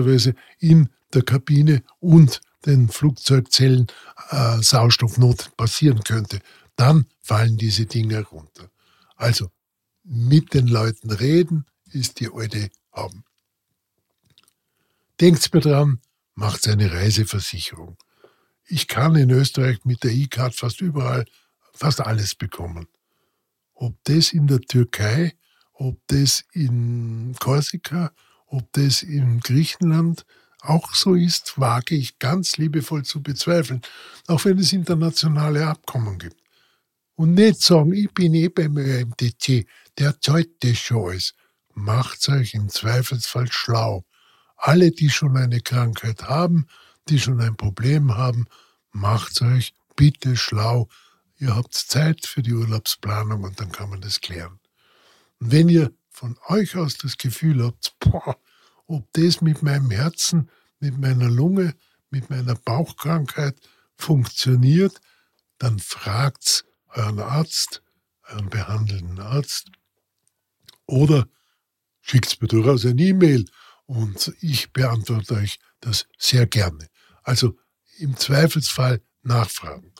in 0.58 0.88
der 1.14 1.22
Kabine 1.22 1.82
und 2.00 2.40
den 2.66 2.88
Flugzeugzellen 2.88 3.86
äh, 4.30 4.62
Sauerstoffnot 4.62 5.56
passieren 5.56 6.02
könnte, 6.04 6.40
dann 6.76 7.06
fallen 7.20 7.56
diese 7.56 7.86
Dinge 7.86 8.22
runter. 8.22 8.70
Also 9.16 9.50
mit 10.04 10.54
den 10.54 10.66
Leuten 10.66 11.10
reden 11.10 11.66
ist 11.90 12.20
die 12.20 12.30
alte 12.32 12.70
haben. 12.92 13.24
Denkt 15.20 15.52
mir 15.52 15.60
dran, 15.60 16.00
macht 16.34 16.66
eine 16.68 16.92
Reiseversicherung. 16.92 17.96
Ich 18.64 18.88
kann 18.88 19.16
in 19.16 19.30
Österreich 19.30 19.84
mit 19.84 20.04
der 20.04 20.12
E-Card 20.12 20.54
fast 20.54 20.80
überall 20.80 21.26
fast 21.72 22.00
alles 22.00 22.34
bekommen. 22.34 22.88
Ob 23.74 23.96
das 24.04 24.32
in 24.32 24.46
der 24.46 24.60
Türkei, 24.60 25.34
ob 25.72 25.98
das 26.08 26.44
in 26.52 27.34
Korsika, 27.40 28.12
ob 28.46 28.70
das 28.72 29.02
in 29.02 29.40
Griechenland, 29.40 30.26
auch 30.62 30.94
so 30.94 31.14
ist, 31.14 31.58
wage 31.58 31.94
ich 31.94 32.18
ganz 32.18 32.56
liebevoll 32.56 33.04
zu 33.04 33.22
bezweifeln, 33.22 33.82
auch 34.26 34.44
wenn 34.44 34.58
es 34.58 34.72
internationale 34.72 35.66
Abkommen 35.66 36.18
gibt. 36.18 36.36
Und 37.16 37.34
nicht 37.34 37.62
sagen, 37.62 37.92
ich 37.92 38.12
bin 38.12 38.34
eh 38.34 38.48
beim 38.48 38.76
ÖMTC, 38.76 39.66
der 39.98 40.14
das 40.20 40.78
schon 40.78 41.10
alles. 41.10 41.34
Macht 41.74 42.28
euch 42.28 42.54
im 42.54 42.68
Zweifelsfall 42.68 43.50
schlau. 43.50 44.04
alle, 44.56 44.90
die 44.90 45.08
schon 45.08 45.36
eine 45.36 45.60
Krankheit 45.60 46.24
haben, 46.24 46.66
die 47.08 47.18
schon 47.18 47.40
ein 47.40 47.56
Problem 47.56 48.14
haben, 48.14 48.46
macht 48.92 49.40
euch 49.40 49.74
bitte 49.96 50.36
schlau. 50.36 50.88
Ihr 51.38 51.56
habt 51.56 51.74
Zeit 51.74 52.26
für 52.26 52.42
die 52.42 52.52
Urlaubsplanung 52.52 53.42
und 53.44 53.58
dann 53.58 53.72
kann 53.72 53.88
man 53.88 54.02
das 54.02 54.20
klären. 54.20 54.58
Und 55.38 55.52
wenn 55.52 55.70
ihr 55.70 55.92
von 56.10 56.36
euch 56.48 56.76
aus 56.76 56.98
das 56.98 57.16
Gefühl 57.16 57.64
habt, 57.64 57.94
boah, 58.00 58.36
ob 58.90 59.12
das 59.12 59.40
mit 59.40 59.62
meinem 59.62 59.90
Herzen, 59.90 60.50
mit 60.80 60.98
meiner 60.98 61.30
Lunge, 61.30 61.74
mit 62.10 62.28
meiner 62.28 62.56
Bauchkrankheit 62.56 63.56
funktioniert, 63.96 65.00
dann 65.58 65.78
fragt's 65.78 66.64
euren 66.88 67.20
Arzt, 67.20 67.82
euren 68.28 68.50
behandelnden 68.50 69.20
Arzt 69.20 69.70
oder 70.86 71.28
schickt 72.00 72.42
mir 72.42 72.48
durchaus 72.48 72.84
eine 72.84 73.00
E-Mail 73.00 73.44
und 73.86 74.34
ich 74.40 74.72
beantworte 74.72 75.34
euch 75.34 75.60
das 75.80 76.06
sehr 76.18 76.46
gerne. 76.46 76.88
Also 77.22 77.56
im 77.98 78.16
Zweifelsfall 78.16 79.00
nachfragen. 79.22 79.92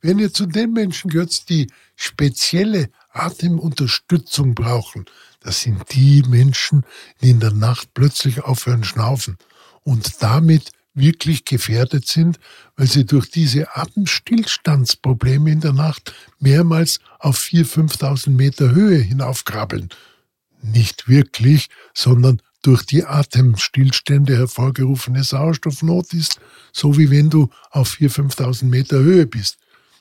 Wenn 0.00 0.20
ihr 0.20 0.32
zu 0.32 0.46
den 0.46 0.72
Menschen 0.72 1.10
gehört, 1.10 1.48
die 1.48 1.68
spezielle 1.96 2.90
Atemunterstützung 3.18 4.54
brauchen, 4.54 5.06
das 5.40 5.60
sind 5.60 5.82
die 5.92 6.22
Menschen, 6.28 6.84
die 7.22 7.30
in 7.30 7.40
der 7.40 7.52
Nacht 7.52 7.94
plötzlich 7.94 8.42
aufhören 8.42 8.84
schnaufen 8.84 9.38
und 9.82 10.22
damit 10.22 10.72
wirklich 10.94 11.44
gefährdet 11.44 12.06
sind, 12.06 12.38
weil 12.76 12.86
sie 12.86 13.06
durch 13.06 13.30
diese 13.30 13.76
Atemstillstandsprobleme 13.76 15.50
in 15.50 15.60
der 15.60 15.72
Nacht 15.72 16.12
mehrmals 16.40 17.00
auf 17.18 17.38
4.000, 17.38 17.98
5.000 17.98 18.30
Meter 18.30 18.72
Höhe 18.72 18.98
hinaufkrabbeln. 18.98 19.90
Nicht 20.60 21.08
wirklich, 21.08 21.68
sondern 21.94 22.42
durch 22.62 22.84
die 22.84 23.04
Atemstillstände 23.04 24.36
hervorgerufene 24.36 25.22
Sauerstoffnot 25.22 26.12
ist, 26.12 26.40
so 26.72 26.98
wie 26.98 27.10
wenn 27.10 27.30
du 27.30 27.48
auf 27.70 27.92
4.000, 27.94 28.34
5.000 28.34 28.64
Meter 28.64 28.98
Höhe 28.98 29.26
bist. 29.26 29.58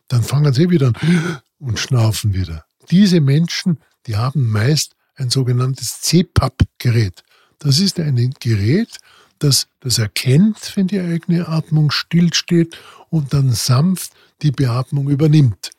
Dann 0.07 0.23
fangen 0.23 0.53
sie 0.53 0.69
wieder 0.69 0.87
an 0.87 1.41
und 1.59 1.79
schnaufen 1.79 2.33
wieder. 2.33 2.66
Diese 2.91 3.21
Menschen, 3.21 3.79
die 4.05 4.15
haben 4.15 4.49
meist 4.49 4.95
ein 5.15 5.29
sogenanntes 5.29 6.01
CPAP-Gerät. 6.01 7.23
Das 7.59 7.79
ist 7.79 7.99
ein 7.99 8.33
Gerät, 8.39 8.97
das 9.39 9.67
das 9.79 9.99
erkennt, 9.99 10.73
wenn 10.75 10.87
die 10.87 10.99
eigene 10.99 11.47
Atmung 11.47 11.91
stillsteht 11.91 12.77
und 13.09 13.33
dann 13.33 13.51
sanft 13.51 14.11
die 14.41 14.51
Beatmung 14.51 15.09
übernimmt. 15.09 15.71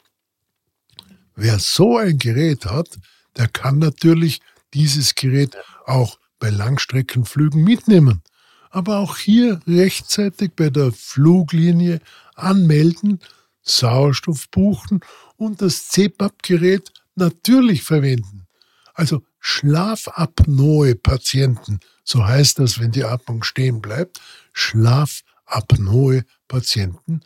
Wer 1.37 1.59
so 1.59 1.99
ein 1.99 2.19
Gerät 2.19 2.65
hat, 2.67 2.99
der 3.37 3.49
kann 3.49 3.79
natürlich 3.79 4.41
dieses 4.75 5.15
Gerät 5.15 5.57
auch 5.87 6.19
bei 6.39 6.51
Langstreckenflügen 6.51 7.63
mitnehmen. 7.63 8.23
Aber 8.71 8.99
auch 8.99 9.17
hier 9.17 9.61
rechtzeitig 9.67 10.53
bei 10.57 10.71
der 10.71 10.93
Fluglinie 10.93 12.01
anmelden, 12.35 13.21
Sauerstoff 13.63 14.49
buchen 14.51 15.01
und 15.39 15.63
das 15.63 15.89
CPAP-Gerät 15.89 16.93
natürlich 17.15 17.83
verwenden. 17.83 18.47
Also 18.93 19.23
Schlafapnoe-Patienten, 19.41 21.81
so 22.05 22.27
heißt 22.27 22.59
das, 22.59 22.79
wenn 22.81 22.91
die 22.91 23.05
Atmung 23.05 23.43
stehen 23.45 23.81
bleibt, 23.81 24.21
Schlafapnoe-Patienten 24.53 27.23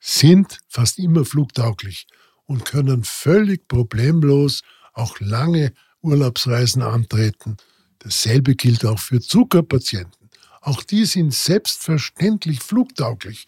sind 0.00 0.58
fast 0.66 0.98
immer 0.98 1.24
flugtauglich 1.24 2.08
und 2.46 2.64
können 2.64 3.04
völlig 3.04 3.68
problemlos 3.68 4.62
auch 4.94 5.20
lange 5.20 5.72
Urlaubsreisen 6.00 6.82
antreten. 6.82 7.56
Dasselbe 8.00 8.56
gilt 8.56 8.84
auch 8.84 8.98
für 8.98 9.20
Zuckerpatienten. 9.20 10.28
Auch 10.60 10.82
die 10.82 11.04
sind 11.04 11.32
selbstverständlich 11.34 12.58
flugtauglich. 12.60 13.46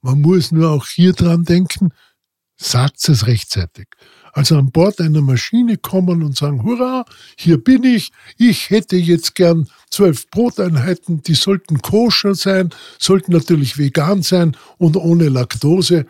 Man 0.00 0.22
muss 0.22 0.50
nur 0.52 0.70
auch 0.70 0.86
hier 0.86 1.12
dran 1.12 1.44
denken, 1.44 1.92
sagt 2.56 3.08
es 3.08 3.26
rechtzeitig. 3.26 3.88
Also 4.32 4.58
an 4.58 4.70
Bord 4.70 5.00
einer 5.00 5.22
Maschine 5.22 5.78
kommen 5.78 6.22
und 6.22 6.36
sagen, 6.36 6.62
hurra, 6.62 7.04
hier 7.38 7.62
bin 7.62 7.84
ich, 7.84 8.12
ich 8.36 8.70
hätte 8.70 8.96
jetzt 8.96 9.34
gern 9.34 9.68
zwölf 9.90 10.28
Broteinheiten, 10.30 11.22
die 11.22 11.34
sollten 11.34 11.80
koscher 11.80 12.34
sein, 12.34 12.70
sollten 12.98 13.32
natürlich 13.32 13.78
vegan 13.78 14.22
sein 14.22 14.56
und 14.78 14.96
ohne 14.96 15.28
Laktose. 15.28 16.06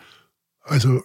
Also, 0.63 1.03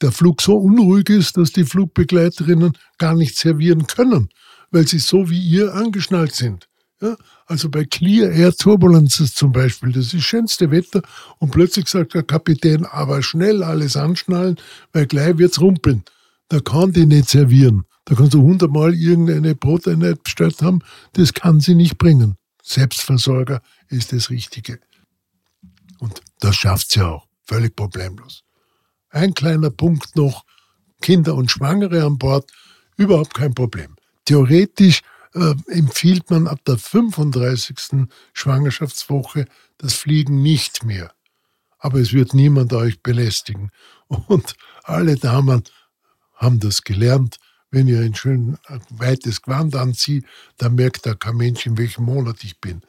der 0.02 0.12
Flug 0.12 0.42
so 0.42 0.56
unruhig 0.56 1.08
ist, 1.08 1.36
dass 1.36 1.52
die 1.52 1.64
Flugbegleiterinnen 1.64 2.76
gar 2.98 3.14
nicht 3.14 3.36
servieren 3.36 3.86
können, 3.86 4.28
weil 4.70 4.86
sie 4.86 4.98
so 4.98 5.30
wie 5.30 5.40
ihr 5.40 5.74
angeschnallt 5.74 6.34
sind. 6.34 6.68
Ja, 7.00 7.16
also 7.46 7.70
bei 7.70 7.84
Clear 7.84 8.32
Air 8.32 8.52
Turbulences 8.52 9.34
zum 9.34 9.52
Beispiel, 9.52 9.92
das 9.92 10.06
ist 10.06 10.14
das 10.14 10.22
schönste 10.22 10.70
Wetter 10.72 11.00
und 11.38 11.52
plötzlich 11.52 11.88
sagt 11.88 12.14
der 12.14 12.24
Kapitän, 12.24 12.86
aber 12.86 13.22
schnell 13.22 13.62
alles 13.62 13.96
anschnallen, 13.96 14.56
weil 14.92 15.06
gleich 15.06 15.38
wird's 15.38 15.60
rumpeln. 15.60 16.02
Da 16.48 16.58
kann 16.58 16.92
die 16.92 17.06
nicht 17.06 17.28
servieren. 17.28 17.84
Da 18.04 18.14
kannst 18.14 18.34
du 18.34 18.42
hundertmal 18.42 18.94
irgendeine 18.94 19.54
Broteinheit 19.54 20.24
bestellt 20.24 20.60
haben, 20.62 20.80
das 21.12 21.34
kann 21.34 21.60
sie 21.60 21.74
nicht 21.74 21.98
bringen. 21.98 22.36
Selbstversorger 22.62 23.62
ist 23.88 24.12
das 24.12 24.30
Richtige. 24.30 24.80
Und 25.98 26.20
das 26.40 26.56
schafft 26.56 26.90
sie 26.90 27.02
auch, 27.02 27.26
völlig 27.44 27.76
problemlos. 27.76 28.42
Ein 29.10 29.34
kleiner 29.34 29.70
Punkt 29.70 30.16
noch, 30.16 30.44
Kinder 31.00 31.34
und 31.34 31.50
Schwangere 31.50 32.04
an 32.04 32.18
Bord, 32.18 32.50
überhaupt 32.96 33.34
kein 33.34 33.54
Problem. 33.54 33.94
Theoretisch 34.24 35.02
äh, 35.34 35.54
empfiehlt 35.68 36.30
man 36.30 36.46
ab 36.46 36.60
der 36.66 36.78
35. 36.78 38.08
Schwangerschaftswoche 38.32 39.46
das 39.78 39.94
Fliegen 39.94 40.42
nicht 40.42 40.84
mehr. 40.84 41.12
Aber 41.78 42.00
es 42.00 42.12
wird 42.12 42.34
niemand 42.34 42.72
euch 42.72 43.02
belästigen. 43.02 43.70
Und 44.08 44.54
alle 44.82 45.16
Damen 45.16 45.62
haben 46.34 46.60
das 46.60 46.82
gelernt. 46.82 47.36
Wenn 47.70 47.86
ihr 47.86 48.00
ein 48.00 48.14
schön 48.14 48.56
weites 48.88 49.42
Gewand 49.42 49.76
anzieht, 49.76 50.24
dann 50.56 50.74
merkt 50.74 51.04
da 51.04 51.14
kein 51.14 51.36
Mensch, 51.36 51.66
in 51.66 51.76
welchem 51.76 52.04
Monat 52.04 52.42
ich 52.42 52.60
bin. 52.60 52.80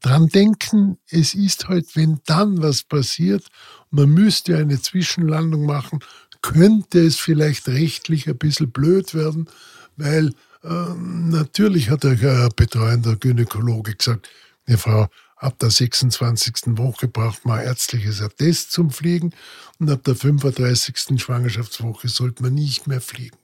Dran 0.00 0.28
denken, 0.28 0.98
es 1.10 1.34
ist 1.34 1.68
halt, 1.68 1.94
wenn 1.96 2.20
dann 2.24 2.62
was 2.62 2.84
passiert, 2.84 3.46
man 3.90 4.08
müsste 4.10 4.56
eine 4.56 4.80
Zwischenlandung 4.80 5.66
machen, 5.66 5.98
könnte 6.40 7.00
es 7.00 7.16
vielleicht 7.16 7.68
rechtlich 7.68 8.28
ein 8.28 8.38
bisschen 8.38 8.70
blöd 8.70 9.12
werden, 9.12 9.50
weil 9.96 10.32
ähm, 10.64 11.28
natürlich 11.28 11.90
hat 11.90 12.04
der 12.04 12.48
betreuender 12.54 13.16
Gynäkologe 13.16 13.94
gesagt, 13.94 14.28
eine 14.66 14.78
Frau, 14.78 15.08
ab 15.36 15.58
der 15.58 15.70
26. 15.70 16.76
Woche 16.78 17.08
braucht 17.08 17.44
man 17.44 17.60
ärztliches 17.60 18.20
Attest 18.20 18.72
zum 18.72 18.90
Fliegen 18.90 19.32
und 19.78 19.90
ab 19.90 20.02
der 20.04 20.14
35. 20.14 21.20
Schwangerschaftswoche 21.20 22.08
sollte 22.08 22.42
man 22.42 22.54
nicht 22.54 22.86
mehr 22.86 23.00
fliegen. 23.00 23.38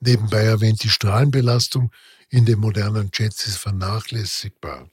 Nebenbei 0.00 0.42
erwähnt, 0.42 0.82
die 0.82 0.90
Strahlenbelastung 0.90 1.90
in 2.28 2.44
den 2.44 2.58
modernen 2.58 3.10
Jets 3.14 3.46
ist 3.46 3.58
vernachlässigbar. 3.58 4.90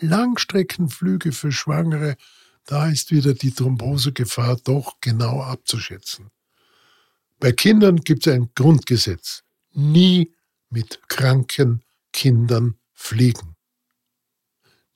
Langstreckenflüge 0.00 1.32
für 1.32 1.52
Schwangere, 1.52 2.16
da 2.66 2.88
ist 2.88 3.12
wieder 3.12 3.34
die 3.34 3.52
Thrombosegefahr 3.52 4.56
doch 4.64 4.96
genau 5.00 5.42
abzuschätzen. 5.42 6.30
Bei 7.38 7.52
Kindern 7.52 7.96
gibt 7.96 8.26
es 8.26 8.32
ein 8.32 8.50
Grundgesetz 8.54 9.42
nie 9.74 10.34
mit 10.70 11.08
kranken 11.08 11.82
Kindern 12.12 12.76
fliegen. 12.92 13.56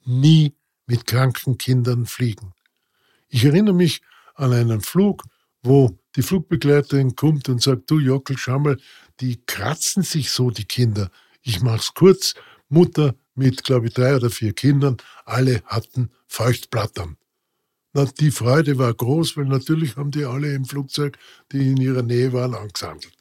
Nie 0.04 0.54
mit 0.86 1.06
kranken 1.06 1.58
Kindern 1.58 2.06
fliegen. 2.06 2.54
Ich 3.28 3.44
erinnere 3.44 3.74
mich 3.74 4.02
an 4.34 4.52
einen 4.52 4.80
Flug, 4.80 5.24
wo 5.62 5.98
die 6.14 6.22
Flugbegleiterin 6.22 7.16
kommt 7.16 7.48
und 7.48 7.60
sagt, 7.60 7.90
du 7.90 7.98
Jockel, 7.98 8.38
schau 8.38 8.58
mal, 8.58 8.78
die 9.20 9.42
kratzen 9.46 10.02
sich 10.02 10.30
so, 10.30 10.50
die 10.50 10.64
Kinder. 10.64 11.10
Ich 11.42 11.60
mach's 11.60 11.92
kurz. 11.94 12.34
Mutter 12.68 13.14
mit, 13.34 13.64
glaube 13.64 13.86
ich, 13.86 13.94
drei 13.94 14.16
oder 14.16 14.30
vier 14.30 14.52
Kindern, 14.52 14.96
alle 15.24 15.62
hatten 15.66 16.10
Feuchtblattern. 16.26 17.16
Na, 17.92 18.04
die 18.04 18.30
Freude 18.30 18.78
war 18.78 18.92
groß, 18.92 19.36
weil 19.36 19.46
natürlich 19.46 19.96
haben 19.96 20.10
die 20.10 20.24
alle 20.24 20.52
im 20.52 20.64
Flugzeug, 20.64 21.18
die 21.52 21.70
in 21.70 21.76
ihrer 21.76 22.02
Nähe 22.02 22.32
waren, 22.32 22.54
angesammelt. 22.54 23.12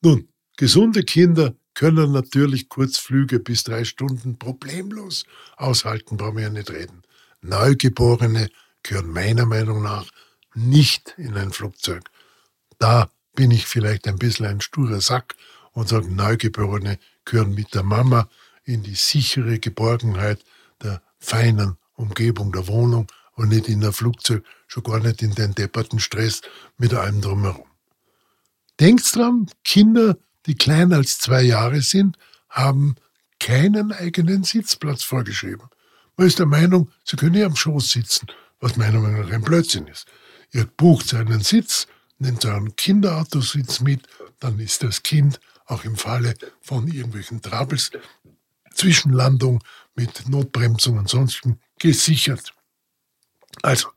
Nun, 0.00 0.28
Gesunde 0.62 1.02
Kinder 1.02 1.56
können 1.74 2.12
natürlich 2.12 2.68
Kurzflüge 2.68 3.40
bis 3.40 3.64
drei 3.64 3.82
Stunden 3.82 4.38
problemlos 4.38 5.24
aushalten, 5.56 6.16
brauchen 6.16 6.36
wir 6.36 6.44
ja 6.44 6.50
nicht 6.50 6.70
reden. 6.70 7.02
Neugeborene 7.40 8.48
gehören 8.84 9.10
meiner 9.10 9.44
Meinung 9.44 9.82
nach 9.82 10.08
nicht 10.54 11.16
in 11.16 11.36
ein 11.36 11.50
Flugzeug. 11.50 12.04
Da 12.78 13.10
bin 13.34 13.50
ich 13.50 13.66
vielleicht 13.66 14.06
ein 14.06 14.20
bisschen 14.20 14.46
ein 14.46 14.60
sturer 14.60 15.00
Sack 15.00 15.34
und 15.72 15.88
sage, 15.88 16.14
Neugeborene 16.14 17.00
gehören 17.24 17.56
mit 17.56 17.74
der 17.74 17.82
Mama 17.82 18.28
in 18.62 18.84
die 18.84 18.94
sichere 18.94 19.58
Geborgenheit 19.58 20.44
der 20.80 21.02
feinen 21.18 21.76
Umgebung 21.94 22.52
der 22.52 22.68
Wohnung 22.68 23.08
und 23.34 23.48
nicht 23.48 23.68
in 23.68 23.84
ein 23.84 23.92
Flugzeug, 23.92 24.44
schon 24.68 24.84
gar 24.84 25.00
nicht 25.00 25.22
in 25.22 25.34
den 25.34 25.56
depperten 25.56 25.98
Stress 25.98 26.40
mit 26.78 26.94
allem 26.94 27.20
drumherum. 27.20 27.66
Denkt 28.78 29.12
dran, 29.16 29.50
Kinder, 29.64 30.16
die 30.46 30.54
kleiner 30.54 30.96
als 30.96 31.18
zwei 31.18 31.42
Jahre 31.42 31.82
sind, 31.82 32.18
haben 32.48 32.96
keinen 33.38 33.92
eigenen 33.92 34.44
Sitzplatz 34.44 35.02
vorgeschrieben. 35.02 35.68
Man 36.16 36.26
ist 36.26 36.38
der 36.38 36.46
Meinung, 36.46 36.90
sie 37.04 37.16
können 37.16 37.34
ja 37.34 37.46
am 37.46 37.56
Schoß 37.56 37.90
sitzen, 37.90 38.26
was 38.60 38.76
meiner 38.76 39.00
Meinung 39.00 39.22
nach 39.22 39.32
ein 39.32 39.42
Blödsinn 39.42 39.86
ist. 39.86 40.06
Ihr 40.52 40.66
bucht 40.66 41.14
einen 41.14 41.40
Sitz, 41.40 41.86
nimmt 42.18 42.44
euren 42.44 42.76
Kinderautositz 42.76 43.80
mit, 43.80 44.06
dann 44.38 44.58
ist 44.58 44.82
das 44.82 45.02
Kind 45.02 45.40
auch 45.66 45.84
im 45.84 45.96
Falle 45.96 46.34
von 46.60 46.86
irgendwelchen 46.86 47.40
Troubles, 47.40 47.90
Zwischenlandung 48.74 49.62
mit 49.94 50.28
Notbremsung 50.28 50.98
und 50.98 51.08
sonstigen 51.08 51.60
gesichert. 51.78 52.54
Also 53.62 53.88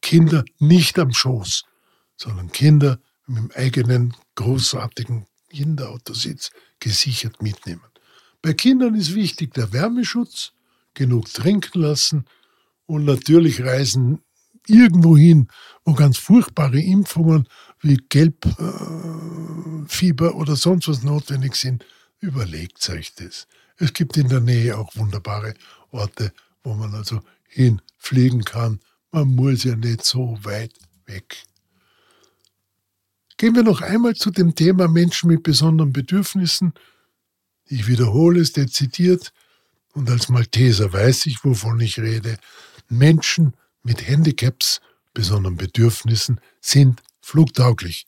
Kinder 0.00 0.44
nicht 0.58 0.98
am 0.98 1.12
Schoß, 1.12 1.64
sondern 2.16 2.50
Kinder 2.52 2.98
mit 3.26 3.38
dem 3.38 3.50
eigenen 3.52 4.14
großartigen 4.34 5.26
Kinderautositz 5.54 6.50
gesichert 6.80 7.40
mitnehmen. 7.42 7.84
Bei 8.42 8.52
Kindern 8.52 8.94
ist 8.96 9.14
wichtig 9.14 9.54
der 9.54 9.72
Wärmeschutz, 9.72 10.52
genug 10.92 11.32
trinken 11.32 11.80
lassen 11.80 12.24
und 12.86 13.04
natürlich 13.04 13.62
reisen 13.62 14.20
irgendwo 14.66 15.16
hin, 15.16 15.48
wo 15.84 15.94
ganz 15.94 16.18
furchtbare 16.18 16.80
Impfungen 16.80 17.48
wie 17.80 17.98
Gelbfieber 18.08 18.56
äh, 20.30 20.34
oder 20.34 20.56
sonst 20.56 20.88
was 20.88 21.02
notwendig 21.02 21.54
sind. 21.54 21.86
Überlegt 22.20 22.88
euch 22.88 23.14
das. 23.14 23.46
Es 23.76 23.92
gibt 23.92 24.16
in 24.16 24.28
der 24.28 24.40
Nähe 24.40 24.78
auch 24.78 24.96
wunderbare 24.96 25.54
Orte, 25.90 26.32
wo 26.62 26.74
man 26.74 26.94
also 26.94 27.20
hinfliegen 27.48 28.44
kann. 28.44 28.80
Man 29.10 29.34
muss 29.34 29.64
ja 29.64 29.76
nicht 29.76 30.04
so 30.04 30.38
weit 30.42 30.72
weg. 31.06 31.44
Gehen 33.44 33.56
wir 33.56 33.62
noch 33.62 33.82
einmal 33.82 34.14
zu 34.14 34.30
dem 34.30 34.54
Thema 34.54 34.88
Menschen 34.88 35.28
mit 35.28 35.42
besonderen 35.42 35.92
Bedürfnissen. 35.92 36.72
Ich 37.66 37.86
wiederhole 37.86 38.40
es 38.40 38.52
dezidiert 38.52 39.34
und 39.92 40.08
als 40.08 40.30
Malteser 40.30 40.90
weiß 40.90 41.26
ich, 41.26 41.44
wovon 41.44 41.78
ich 41.80 41.98
rede. 41.98 42.38
Menschen 42.88 43.52
mit 43.82 44.08
Handicaps, 44.08 44.80
besonderen 45.12 45.58
Bedürfnissen, 45.58 46.40
sind 46.62 47.02
flugtauglich. 47.20 48.06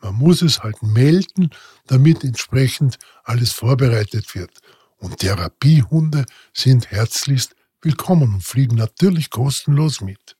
Man 0.00 0.14
muss 0.14 0.40
es 0.40 0.62
halt 0.62 0.80
melden, 0.84 1.50
damit 1.88 2.22
entsprechend 2.22 3.00
alles 3.24 3.50
vorbereitet 3.50 4.36
wird. 4.36 4.52
Und 4.98 5.18
Therapiehunde 5.18 6.26
sind 6.52 6.92
herzlichst 6.92 7.56
willkommen 7.82 8.34
und 8.34 8.44
fliegen 8.44 8.76
natürlich 8.76 9.30
kostenlos 9.30 10.00
mit. 10.00 10.36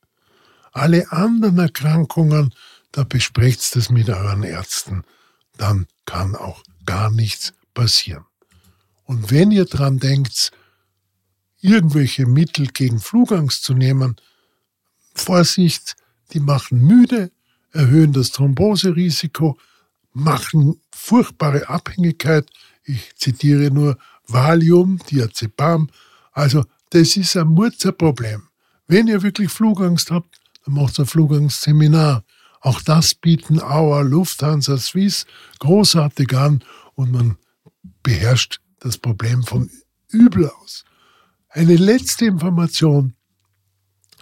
Alle 0.71 1.11
anderen 1.11 1.59
Erkrankungen, 1.59 2.55
da 2.93 3.05
besprecht 3.05 3.77
das 3.77 3.91
mit 3.91 4.09
euren 4.09 4.43
Ärzten, 4.43 5.05
dann 5.57 5.87
kann 6.05 6.35
auch 6.35 6.63
gar 6.85 7.11
nichts 7.11 7.53
passieren. 7.75 8.25
Und 9.05 9.31
wenn 9.31 9.51
ihr 9.51 9.67
dran 9.67 9.99
denkt, 9.99 10.51
irgendwelche 11.61 12.27
Mittel 12.27 12.69
gegen 12.69 12.99
Flugangst 12.99 13.65
zu 13.65 13.75
nehmen, 13.75 14.17
Vorsicht, 15.15 15.97
die 16.33 16.41
machen 16.41 16.85
müde, 16.87 17.31
erhöhen 17.73 18.13
das 18.13 18.31
Thromboserisiko, 18.31 19.59
machen 20.13 20.81
furchtbare 20.91 21.69
Abhängigkeit. 21.69 22.49
Ich 22.85 23.15
zitiere 23.17 23.71
nur 23.71 23.99
Valium, 24.27 24.99
Diazepam. 25.11 25.89
Also 26.33 26.65
das 26.91 27.17
ist 27.17 27.37
ein 27.37 27.49
Murzerproblem. 27.49 28.49
Wenn 28.87 29.09
ihr 29.09 29.23
wirklich 29.23 29.51
Flugangst 29.51 30.11
habt, 30.11 30.41
dann 30.65 30.75
macht 30.75 30.99
ein 30.99 31.07
Flugangstseminar. 31.07 32.25
Auch 32.67 32.81
das 32.81 33.15
bieten 33.15 33.61
Auer, 33.61 34.03
Lufthansa, 34.03 34.77
Swiss 34.77 35.25
großartig 35.61 36.37
an 36.37 36.65
und 36.97 37.13
man 37.13 37.37
beherrscht 38.03 38.59
das 38.81 38.99
Problem 38.99 39.45
von 39.45 39.71
übel 40.09 40.51
aus. 40.51 40.85
Eine 41.49 41.77
letzte 41.77 42.25
Information. 42.25 43.15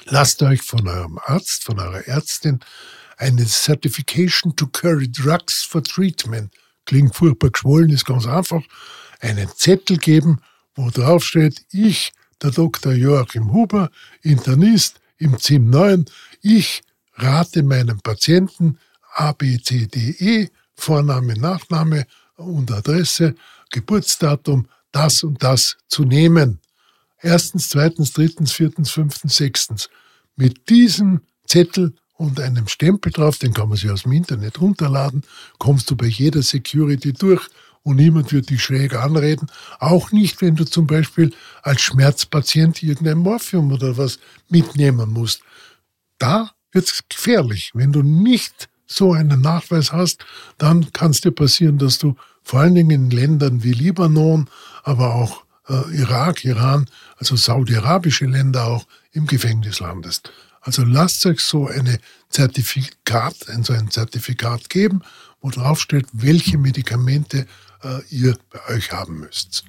Lasst 0.04 0.42
euch 0.42 0.60
von 0.60 0.86
eurem 0.86 1.18
Arzt, 1.24 1.64
von 1.64 1.80
eurer 1.80 2.06
Ärztin 2.06 2.60
eine 3.16 3.46
Certification 3.46 4.54
to 4.54 4.66
Carry 4.66 5.10
Drugs 5.10 5.62
for 5.62 5.82
Treatment, 5.82 6.52
klingt 6.84 7.14
furchtbar 7.14 7.48
geschwollen, 7.48 7.88
ist 7.88 8.04
ganz 8.04 8.26
einfach, 8.26 8.62
einen 9.20 9.48
Zettel 9.56 9.96
geben, 9.96 10.42
wo 10.74 10.90
drauf 10.90 11.24
steht, 11.24 11.64
ich, 11.70 12.12
der 12.42 12.50
Dr. 12.50 12.92
Joachim 12.92 13.54
Huber, 13.54 13.90
Internist 14.20 15.00
im 15.16 15.38
ZIM 15.38 15.70
9, 15.70 16.04
ich 16.42 16.82
rate 17.16 17.62
meinem 17.62 18.00
Patienten 18.00 18.78
A, 19.14 19.32
B, 19.32 19.58
C, 19.58 19.86
D, 19.86 20.16
E, 20.18 20.48
Vorname, 20.74 21.34
Nachname 21.34 22.06
und 22.36 22.70
Adresse, 22.72 23.34
Geburtsdatum, 23.70 24.66
das 24.92 25.22
und 25.22 25.42
das 25.42 25.76
zu 25.88 26.04
nehmen. 26.04 26.60
Erstens, 27.20 27.68
zweitens, 27.68 28.12
drittens, 28.12 28.52
viertens, 28.52 28.90
fünftens, 28.90 29.36
sechstens. 29.36 29.88
Mit 30.36 30.68
diesem 30.68 31.20
Zettel 31.46 31.94
und 32.16 32.40
einem 32.40 32.68
Stempel 32.68 33.12
drauf, 33.12 33.38
den 33.38 33.54
kann 33.54 33.68
man 33.68 33.78
sich 33.78 33.90
aus 33.90 34.02
dem 34.02 34.12
Internet 34.12 34.60
runterladen, 34.60 35.22
kommst 35.58 35.90
du 35.90 35.96
bei 35.96 36.06
jeder 36.06 36.42
Security 36.42 37.12
durch 37.12 37.48
und 37.82 37.96
niemand 37.96 38.32
wird 38.32 38.50
dich 38.50 38.62
schräg 38.62 38.94
anreden. 38.94 39.48
Auch 39.78 40.10
nicht, 40.10 40.40
wenn 40.40 40.56
du 40.56 40.64
zum 40.64 40.86
Beispiel 40.86 41.32
als 41.62 41.82
Schmerzpatient 41.82 42.82
irgendein 42.82 43.18
Morphium 43.18 43.72
oder 43.72 43.96
was 43.96 44.18
mitnehmen 44.48 45.12
musst. 45.12 45.42
Da 46.18 46.50
wird 46.74 46.86
es 46.86 47.04
gefährlich. 47.08 47.70
Wenn 47.74 47.92
du 47.92 48.02
nicht 48.02 48.68
so 48.86 49.12
einen 49.12 49.40
Nachweis 49.40 49.92
hast, 49.92 50.24
dann 50.58 50.92
kann 50.92 51.12
es 51.12 51.20
dir 51.20 51.30
passieren, 51.30 51.78
dass 51.78 51.98
du 51.98 52.16
vor 52.42 52.60
allen 52.60 52.74
Dingen 52.74 52.90
in 52.90 53.10
Ländern 53.10 53.62
wie 53.62 53.72
Libanon, 53.72 54.48
aber 54.82 55.14
auch 55.14 55.44
äh, 55.68 55.96
Irak, 55.96 56.44
Iran, 56.44 56.86
also 57.16 57.36
saudi-arabische 57.36 58.26
Länder 58.26 58.66
auch 58.66 58.86
im 59.12 59.26
Gefängnis 59.26 59.80
landest. 59.80 60.30
Also 60.60 60.84
lasst 60.84 61.24
euch 61.26 61.40
so 61.40 61.66
eine 61.66 61.98
Zertifikat, 62.28 63.36
so 63.62 63.72
ein 63.72 63.90
Zertifikat 63.90 64.68
geben, 64.68 65.02
wo 65.40 65.50
drauf 65.50 65.80
steht, 65.80 66.06
welche 66.12 66.58
Medikamente 66.58 67.46
äh, 67.82 68.00
ihr 68.10 68.36
bei 68.50 68.74
euch 68.74 68.92
haben 68.92 69.20
müsst. 69.20 69.64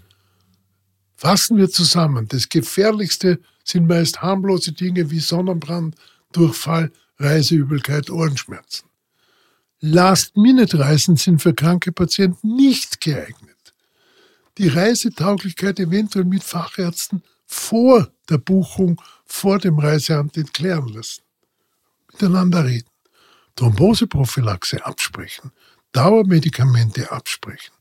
Fassen 1.17 1.57
wir 1.57 1.69
zusammen. 1.69 2.27
Das 2.27 2.49
Gefährlichste 2.49 3.39
sind 3.63 3.87
meist 3.87 4.21
harmlose 4.21 4.71
Dinge 4.73 5.11
wie 5.11 5.19
Sonnenbrand, 5.19 5.95
Durchfall, 6.35 6.91
Reiseübelkeit, 7.17 8.09
Ohrenschmerzen. 8.09 8.89
Last-Minute-Reisen 9.79 11.15
sind 11.15 11.41
für 11.41 11.53
kranke 11.53 11.91
Patienten 11.91 12.55
nicht 12.55 13.01
geeignet. 13.01 13.73
Die 14.57 14.67
Reisetauglichkeit 14.67 15.79
eventuell 15.79 16.25
mit 16.25 16.43
Fachärzten 16.43 17.23
vor 17.45 18.09
der 18.29 18.37
Buchung, 18.37 19.01
vor 19.25 19.59
dem 19.59 19.77
Reiseamt 19.79 20.37
entklären 20.37 20.87
lassen. 20.87 21.21
Miteinander 22.11 22.65
reden. 22.65 22.89
Thromboseprophylaxe 23.55 24.85
absprechen. 24.85 25.51
Dauermedikamente 25.91 27.11
absprechen. 27.11 27.73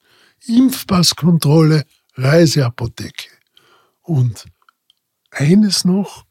Impfpasskontrolle, 0.47 1.85
Reiseapotheke. 2.17 3.31
Und 4.03 4.45
eines 5.31 5.85
noch, 5.85 6.27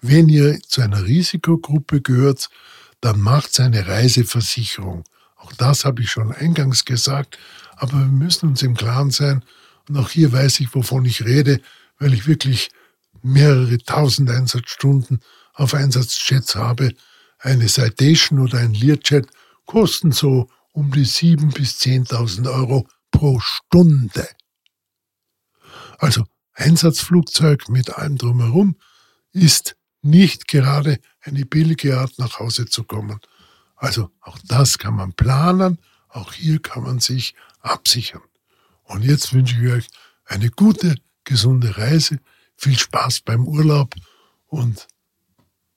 wenn 0.00 0.28
ihr 0.28 0.60
zu 0.66 0.80
einer 0.80 1.04
Risikogruppe 1.04 2.00
gehört, 2.00 2.48
dann 3.00 3.20
macht 3.20 3.58
eine 3.60 3.86
Reiseversicherung. 3.86 5.04
Auch 5.36 5.52
das 5.52 5.84
habe 5.84 6.02
ich 6.02 6.10
schon 6.10 6.32
eingangs 6.32 6.84
gesagt, 6.84 7.38
aber 7.76 7.92
wir 7.92 8.06
müssen 8.06 8.48
uns 8.48 8.62
im 8.62 8.74
Klaren 8.74 9.10
sein, 9.10 9.44
und 9.88 9.96
auch 9.96 10.10
hier 10.10 10.32
weiß 10.32 10.60
ich, 10.60 10.74
wovon 10.74 11.04
ich 11.06 11.24
rede, 11.24 11.60
weil 11.98 12.12
ich 12.12 12.26
wirklich 12.26 12.70
mehrere 13.22 13.78
tausend 13.78 14.30
Einsatzstunden 14.30 15.20
auf 15.54 15.74
Einsatzjets 15.74 16.54
habe. 16.54 16.92
Eine 17.38 17.68
Citation 17.68 18.40
oder 18.40 18.58
ein 18.58 18.74
Learjet 18.74 19.26
kosten 19.64 20.12
so 20.12 20.48
um 20.72 20.92
die 20.92 21.06
7.000 21.06 21.54
bis 21.54 21.78
10.000 21.78 22.52
Euro 22.52 22.86
pro 23.10 23.40
Stunde. 23.40 24.28
Also 25.98 26.24
Einsatzflugzeug 26.52 27.68
mit 27.68 27.90
allem 27.90 28.18
drumherum 28.18 28.76
ist 29.32 29.77
nicht 30.02 30.48
gerade 30.48 30.98
eine 31.20 31.44
billige 31.44 31.98
Art, 31.98 32.18
nach 32.18 32.38
Hause 32.38 32.66
zu 32.66 32.84
kommen. 32.84 33.20
Also 33.76 34.10
auch 34.20 34.38
das 34.46 34.78
kann 34.78 34.94
man 34.94 35.12
planen, 35.12 35.78
auch 36.08 36.32
hier 36.32 36.60
kann 36.60 36.82
man 36.82 37.00
sich 37.00 37.34
absichern. 37.60 38.22
Und 38.84 39.04
jetzt 39.04 39.32
wünsche 39.32 39.56
ich 39.62 39.72
euch 39.72 39.86
eine 40.24 40.50
gute, 40.50 40.96
gesunde 41.24 41.76
Reise, 41.76 42.20
viel 42.56 42.78
Spaß 42.78 43.20
beim 43.20 43.46
Urlaub 43.46 43.94
und 44.46 44.88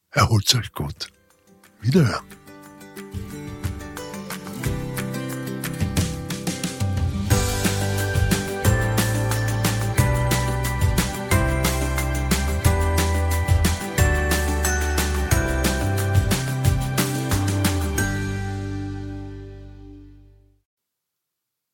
erholt 0.10 0.54
euch 0.56 0.72
gut. 0.72 1.10
Wiederhören. 1.82 2.26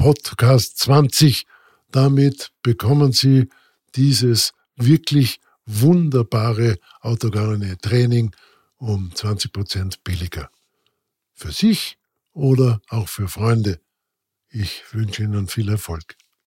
Podcast 0.00 0.78
20. 0.78 1.44
Damit 1.90 2.52
bekommen 2.62 3.12
Sie 3.12 3.50
dieses 3.96 4.54
wirklich 4.76 5.42
wunderbare 5.66 6.78
autogene 7.02 7.76
Training 7.76 8.34
um 8.78 9.14
20 9.14 9.52
Prozent 9.52 10.02
billiger. 10.02 10.48
Für 11.34 11.52
sich 11.52 11.98
oder 12.32 12.80
auch 12.88 13.10
für 13.10 13.28
Freunde. 13.28 13.78
Ich 14.48 14.84
wünsche 14.92 15.22
Ihnen 15.22 15.48
viel 15.48 15.68
Erfolg. 15.68 16.16